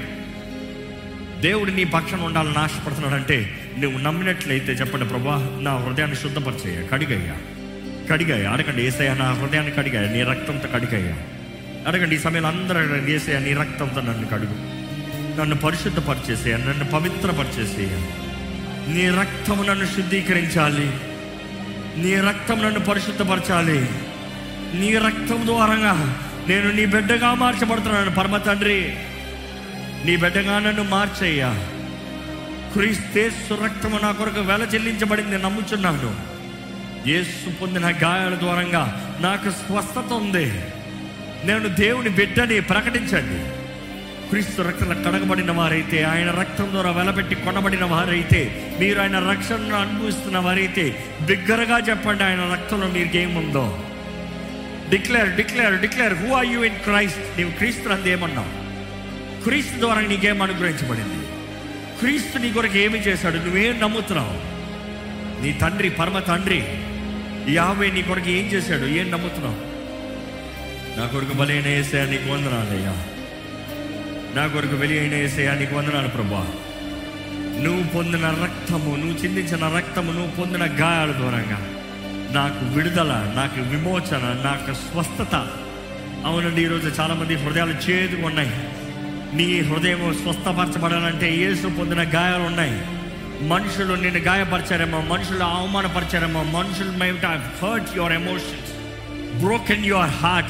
దేవుడు 1.41 1.71
నీ 1.71 1.83
పక్షాన 1.83 2.21
ఉండాలని 2.21 2.57
ఆశపడుతున్నాడంటే 2.57 3.59
నువ్వు 3.79 3.99
నమ్మినట్లయితే 3.99 4.73
చెప్పండి 4.73 5.05
ప్రభా 5.05 5.59
నా 5.61 5.75
హృదయాన్ని 5.77 6.17
శుద్ధపరిచేయ 6.17 6.87
కడిగయ్యా 6.87 7.37
కడిగాయ. 8.11 8.45
అడగండి 8.45 8.87
ఏసయ్య 8.87 9.13
నా 9.13 9.31
హృదయాన్ని 9.31 9.71
కడిగాయ. 9.71 10.13
నీ 10.13 10.23
రక్తంతో 10.23 10.67
కడిగాయ. 10.67 11.13
అడగండి 11.87 12.15
ఈ 12.15 12.19
సమయంలో 12.19 12.49
అందరూ 12.49 12.77
అడగండి 12.77 13.13
ఏసయ్య 13.13 13.39
నీ 13.39 13.53
రక్తంతో 13.53 14.01
నన్ను 14.01 14.27
కడుగు. 14.27 14.79
నన్ను 15.41 15.55
పరిశుద్ధపరిచేసేయ 15.55 16.57
నన్ను 16.57 16.85
పవిత్రపరిచేసేయ. 16.85 18.07
నీ 18.93 19.09
రక్తము 19.09 19.63
నన్ను 19.63 19.85
శుద్ధీకరించాలి. 19.85 20.93
నీ 22.01 22.15
రక్తం 22.15 22.63
నన్ను 22.63 22.79
పరిశుద్ధపరచాలి. 22.79 23.89
నీ 24.73 24.97
రక్తం 24.97 25.41
ద్వారంగా 25.45 26.19
నేను 26.47 26.71
నీ 26.71 26.85
బిడ్డగా 26.85 27.33
మార్చబడుతున్నాను 27.33 28.11
పరమ 28.11 28.37
తండ్రి. 28.37 28.95
నీ 30.05 30.15
బిడ్డగా 30.15 30.59
నన్ను 30.59 30.83
మార్చయ్యా. 30.83 31.67
క్రీస్తే 32.73 33.31
రక్తము 33.63 33.99
నా 33.99 34.11
కొరకు 34.11 34.41
వెల 34.41 34.61
చెల్లించబడింది 34.61 35.37
నమ్ముచున్నాను. 35.37 36.38
యేసు 37.07 37.49
పొందిన 37.49 37.85
గాయాల 37.85 38.35
ద్వారంగా 38.39 39.17
నాకు 39.21 39.49
స్వస్థత 39.49 40.13
ఉంది. 40.13 40.45
నేను 41.45 41.67
దేవుని 41.67 42.09
బిడ్డని 42.09 42.59
ప్రకటించండి. 42.59 43.59
క్రీస్తు 44.29 44.61
రక్తం 44.61 44.87
కడగబడిన 44.87 45.51
వారైతే 45.51 46.03
ఆయన 46.03 46.31
రక్తం 46.31 46.69
ద్వారా 46.71 46.91
వెలబెట్టి 46.91 47.35
కొనబడిన 47.35 47.85
వారైతే 47.85 48.71
మీరు 48.79 49.01
ఆయన 49.01 49.19
రక్షణను 49.19 49.75
అనుభవిస్తున్న 49.75 50.37
వారైతే 50.37 51.03
బిగ్గరగా 51.21 51.77
చెప్పండి 51.77 52.23
ఆయన 52.23 52.53
రక్తంలో 52.53 52.87
మీకు 52.87 53.17
ఏముందో. 53.17 53.83
Declare 54.89 55.35
declare 55.35 55.81
declare 55.81 56.13
who 56.13 56.33
are 56.33 56.45
you 56.45 56.63
in 56.63 56.75
Christ 56.75 57.37
నీవు 57.37 57.51
క్రీస్తు 57.51 57.89
అంది 57.89 58.11
ఏమన్నావు? 58.11 58.69
క్రీస్తు 59.43 59.79
ద్వారా 59.79 60.01
నీకేం 60.01 60.41
అనుగ్రహించబడింది? 60.41 61.27
క్రీస్తు 61.99 62.37
నీ 62.37 62.53
కొరకు 62.53 62.77
ఏమి 62.77 62.99
చేశాడు? 62.99 63.35
నువ్వేం 63.35 63.79
నమ్ముతున్నావు? 63.79 64.59
నీ 65.43 65.53
తండ్రి 65.53 65.89
పరమ 65.89 66.19
తండ్రి 66.19 66.63
యావే 67.49 67.91
నీ 67.91 68.01
కొరకు 68.01 68.29
ఏం 68.29 68.45
చేశాడు? 68.45 68.85
ఏం 68.85 69.11
నమ్ముతున్నావు? 69.11 69.69
నా 70.99 71.07
కొరకు 71.07 71.33
బలైన 71.33 71.65
వేసే 71.65 72.05
నీకు 72.05 72.29
వందనాలయ్యా 72.29 72.93
నా 74.35 74.47
కొరకు 74.47 74.75
వెలి 74.75 74.99
అయిన 74.99 75.13
వేసే 75.13 75.55
నీకు 75.59 75.75
వందనాలు 75.75 76.07
ప్రభా. 76.07 76.47
నువ్వు 77.63 77.83
పొందిన 77.83 78.27
రక్తము 78.27 78.95
నువ్వు 78.95 79.17
చిందించిన 79.17 79.75
రక్తము 79.77 80.11
నువ్వు 80.11 80.31
పొందిన 80.31 80.63
గాయాల 80.63 81.11
దూరంగా 81.11 81.67
నాకు 82.31 82.65
విడుదల 82.65 83.33
నాకు 83.35 83.61
విమోచన 83.61 84.41
నాకు 84.43 84.73
స్వస్థత. 84.73 85.35
అవునండి 86.25 86.63
ఈరోజు 86.63 87.01
చాలామంది 87.01 87.35
హృదయాలు 87.35 87.91
చేదుగా 87.91 88.27
ఉన్నాయి. 88.27 88.51
నీ 89.35 89.59
హృదయం 89.59 90.17
స్వస్థపరచబడాలంటే 90.23 91.35
ఏసు 91.35 91.67
పొందిన 91.67 92.01
గాయాలు 92.01 92.43
ఉన్నాయి. 92.43 92.98
మనుషులు 93.47 93.93
నిన్ను 93.93 94.19
గాయపరిచారేమో 94.19 95.01
మనుషులు 95.01 95.43
అవమానపరిచారేమో 95.43 96.43
మనుషులు 96.43 96.91
might 96.91 97.25
hurt 97.25 97.97
your 97.97 98.13
emotions 98.13 98.71
broken 99.41 99.85
your 99.85 100.09
heart 100.09 100.47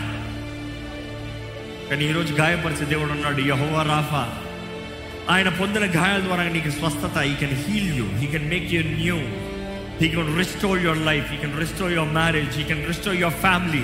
కానీ 1.90 2.06
ఈరోజు 2.06 2.34
గాయపరిచే 2.34 2.86
దేవుడు 2.86 3.12
ఉన్నాడు 3.12 3.42
యహోవా 3.42 3.84
రాఫా. 3.84 4.28
ఆయన 5.30 5.50
పొందిన 5.50 5.84
గాయాల 5.84 6.20
ద్వారా 6.20 6.44
నీకు 6.44 6.70
స్వస్థత 6.70 7.24
he 7.24 7.36
can 7.36 7.56
heal 7.56 7.98
you 8.00 8.06
he 8.18 8.28
can 8.28 8.50
make 8.50 8.74
you 8.74 8.82
new 8.82 9.16
he 10.02 10.10
can 10.10 10.38
restore 10.38 10.84
your 10.84 10.98
life 10.98 11.32
he 11.32 11.38
can 11.38 11.60
restore 11.60 11.92
your 11.92 12.14
marriage 12.14 12.58
he 12.58 12.64
can 12.64 12.88
restore 12.88 13.16
your 13.16 13.34
family 13.34 13.84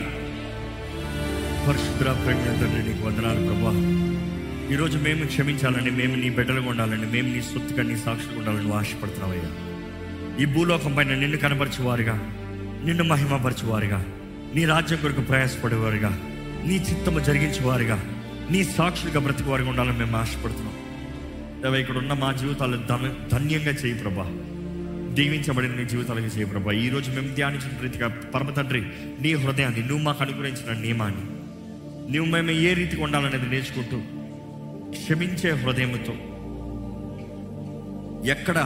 పరిశుద్ర 1.67 2.11
ప్రేమ 2.11 2.37
తండ్రి 2.37 2.83
నీకు 2.89 3.07
వందనాలు 3.07 3.35
ప్రభా. 3.35 4.04
ఈరోజు 4.71 4.97
మేము 4.97 5.25
క్షమించాలని 5.25 5.91
మేము 5.91 6.15
నీ 6.15 6.29
బిడ్డలుగా 6.29 6.69
ఉండాలని 6.69 7.05
మేము 7.05 7.29
నీ 7.33 7.41
సొత్తుగా 7.41 7.83
నీ 7.83 7.97
సాక్షులుగా 7.97 8.39
ఉండాలని 8.39 8.73
ఆశపడుతున్నామయ్యా 8.73 9.49
ఈ 10.41 10.45
భూలోకం 10.45 10.93
పైన 10.95 11.15
నిన్ను 11.15 11.37
కనపరిచేవారుగా 11.37 12.15
నిన్ను 12.85 13.03
మహిమపరచువారుగా 13.03 13.99
నీ 14.55 14.65
రాజ్యం 14.65 14.99
కొరకు 15.01 15.21
ప్రయాసపడేవారుగా 15.21 16.11
నీ 16.65 16.75
చిత్తము 16.75 17.19
జరిగించేవారుగా 17.19 17.97
నీ 18.51 18.63
సాక్షులుగా 18.63 19.19
బ్రతికేవారుగా 19.19 19.69
ఉండాలని 19.69 19.97
మేము 19.97 20.17
ఆశపడుతున్నాం. 20.17 20.75
దేవ 21.61 21.75
ఇక్కడ 21.75 21.97
ఉన్న 21.97 22.13
మా 22.13 22.31
జీవితాలు 22.31 22.77
ధన 22.77 23.13
ధన్యంగా 23.31 23.71
చేయి 23.71 23.93
ప్రభా. 23.93 24.25
దీవించబడిన 25.13 25.71
నీ 25.71 25.85
జీవితాలకు 25.85 26.25
చేయి 26.25 26.45
ప్రభా. 26.45 26.71
ఈ 26.71 26.89
రోజు 26.89 27.11
మేము 27.11 27.35
ధ్యానించిన 27.35 27.81
రీతిగా 27.81 28.07
పరమ 28.35 28.49
తండ్రి 28.49 28.81
నీ 29.21 29.33
హృదయాన్ని 29.33 29.81
నువ్వు 29.81 30.03
మాకు 30.03 30.23
అనుగ్రహించిన 30.23 30.81
నియమాన్ని 30.81 31.25
నువ్వు 32.11 32.31
మేము 32.31 32.51
ఏ 32.51 32.73
రీతిగా 32.73 33.03
ఉండాలనేది 33.03 33.47
నేర్చుకుంటూ 33.49 33.97
క్షమించే 34.95 35.51
హృదయంతో 35.55 36.13
ఎక్కడ 38.29 38.57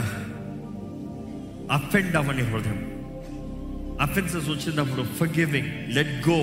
అఫెండ్ 1.71 2.15
అవ్వని 2.15 2.41
హృదయం. 2.41 2.79
అఫెన్సెస్ 4.01 4.49
వచ్చినప్పుడు 4.49 5.03
ఫర్గివింగ్ 5.17 5.95
లెట్ 5.95 6.29
గో 6.29 6.37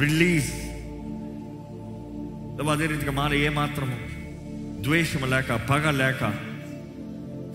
రిలీజ్ 0.00 0.50
అదే 2.70 2.86
రీతిగా 2.86 3.12
మాల 3.12 3.34
ఏ 3.34 3.48
ద్వేషం 3.48 3.92
ద్వేషము 4.82 5.26
లేక 5.26 5.52
పగ 5.70 5.90
లేక 5.90 6.22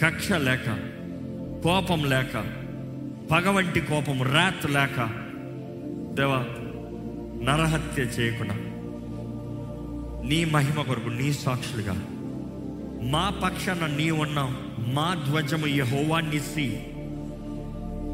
కక్ష 0.03 0.31
లేక 0.31 0.67
కోపం 1.63 2.05
లేక 2.05 2.33
పగ 3.31 3.49
వంటి 3.49 3.81
కోపం 3.81 4.23
రాత్ 4.33 4.65
లేక 4.71 4.97
దేవా 6.13 6.39
నరహత్య 7.43 8.01
చేయకుండా 8.15 8.55
నీ 10.25 10.45
మహిమ 10.45 10.82
కొరకు 10.82 11.10
నీ 11.10 11.34
సాక్షులుగా. 11.34 11.93
మా 13.10 13.29
పక్షాన 13.29 13.86
నీ 13.86 14.12
ఉన్నావు. 14.12 14.69
మా 14.93 15.23
ధ్వజము 15.29 15.67
యహోవాన్నిసి 15.67 16.84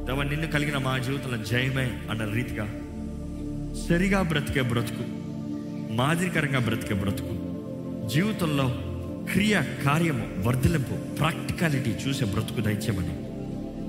దేవ 0.06 0.24
నిన్ను 0.24 0.48
కలిగిన 0.48 0.78
మా 0.78 0.98
జీవితంలో 0.98 1.44
జయమే 1.44 1.92
అన్న 2.10 2.34
రీతిగా. 2.34 2.66
సరిగా 3.90 4.22
బ్రతికే 4.22 4.62
బ్రతుకు 4.62 5.04
మాదిరికరంగా 5.94 6.60
బ్రతికే 6.60 6.94
బ్రతుకు 6.94 7.30
జీవితంలో 8.08 8.68
క్రియ 9.32 9.62
కార్యము 9.86 10.48
వర్ధలింపు 10.48 11.16
ప్రాక్టికాలిటీ 11.16 11.90
చూసే 11.90 12.26
బ్రతుకు 12.26 12.62
దయచేయమని. 12.62 13.26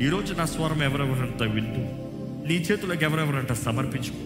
ఈరోజు 0.07 0.35
నా 0.35 0.44
స్వరం 0.44 0.83
ఎవరెవరంతా 0.83 1.46
వింటూ 1.46 1.81
నీ 2.48 2.55
చేతులకు 2.55 3.05
ఎవరెవరంట 3.05 3.52
సమర్పించు 3.52 4.25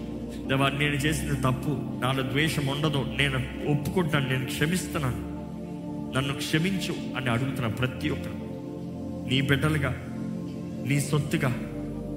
దేవా 0.51 0.69
నేను 0.69 0.95
చేసిన 0.95 1.35
తప్పు 1.35 1.71
నాలో 2.03 2.23
ద్వేషం 2.23 2.67
ఉండదు. 2.67 3.05
నేను 3.19 3.71
ఒప్పుకుంటాను 3.71 4.29
నేను 4.29 4.45
క్షమిస్తున్నాను. 4.45 5.17
నన్ను 6.17 6.35
క్షమించు 6.35 7.17
అని 7.17 7.31
అడుగుతున్న 7.31 7.67
ప్రతి 7.67 8.09
ఒక్కరు. 8.09 8.33
నీ 9.29 9.41
బిడ్డలుగా 9.41 9.91
నీ 10.89 11.01
సొత్తుగా 11.01 11.49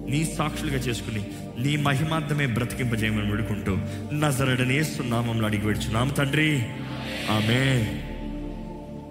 నీ 0.09 0.25
సాక్షులుగా 0.25 0.77
చేసుకుని 0.77 1.27
నీ 1.59 1.77
మహిమార్థమే 1.77 2.45
బ్రతికింపజేయమని 2.45 3.31
వేడుకుంటూ 3.31 3.77
నజరడనేస్తున్నామంలో 4.15 5.23
నామంలో 5.23 5.47
అడిగి 5.47 5.61
పెడుచున్నాము 5.61 6.11
తండ్రి. 6.11 6.59
ఆమె 7.31 7.87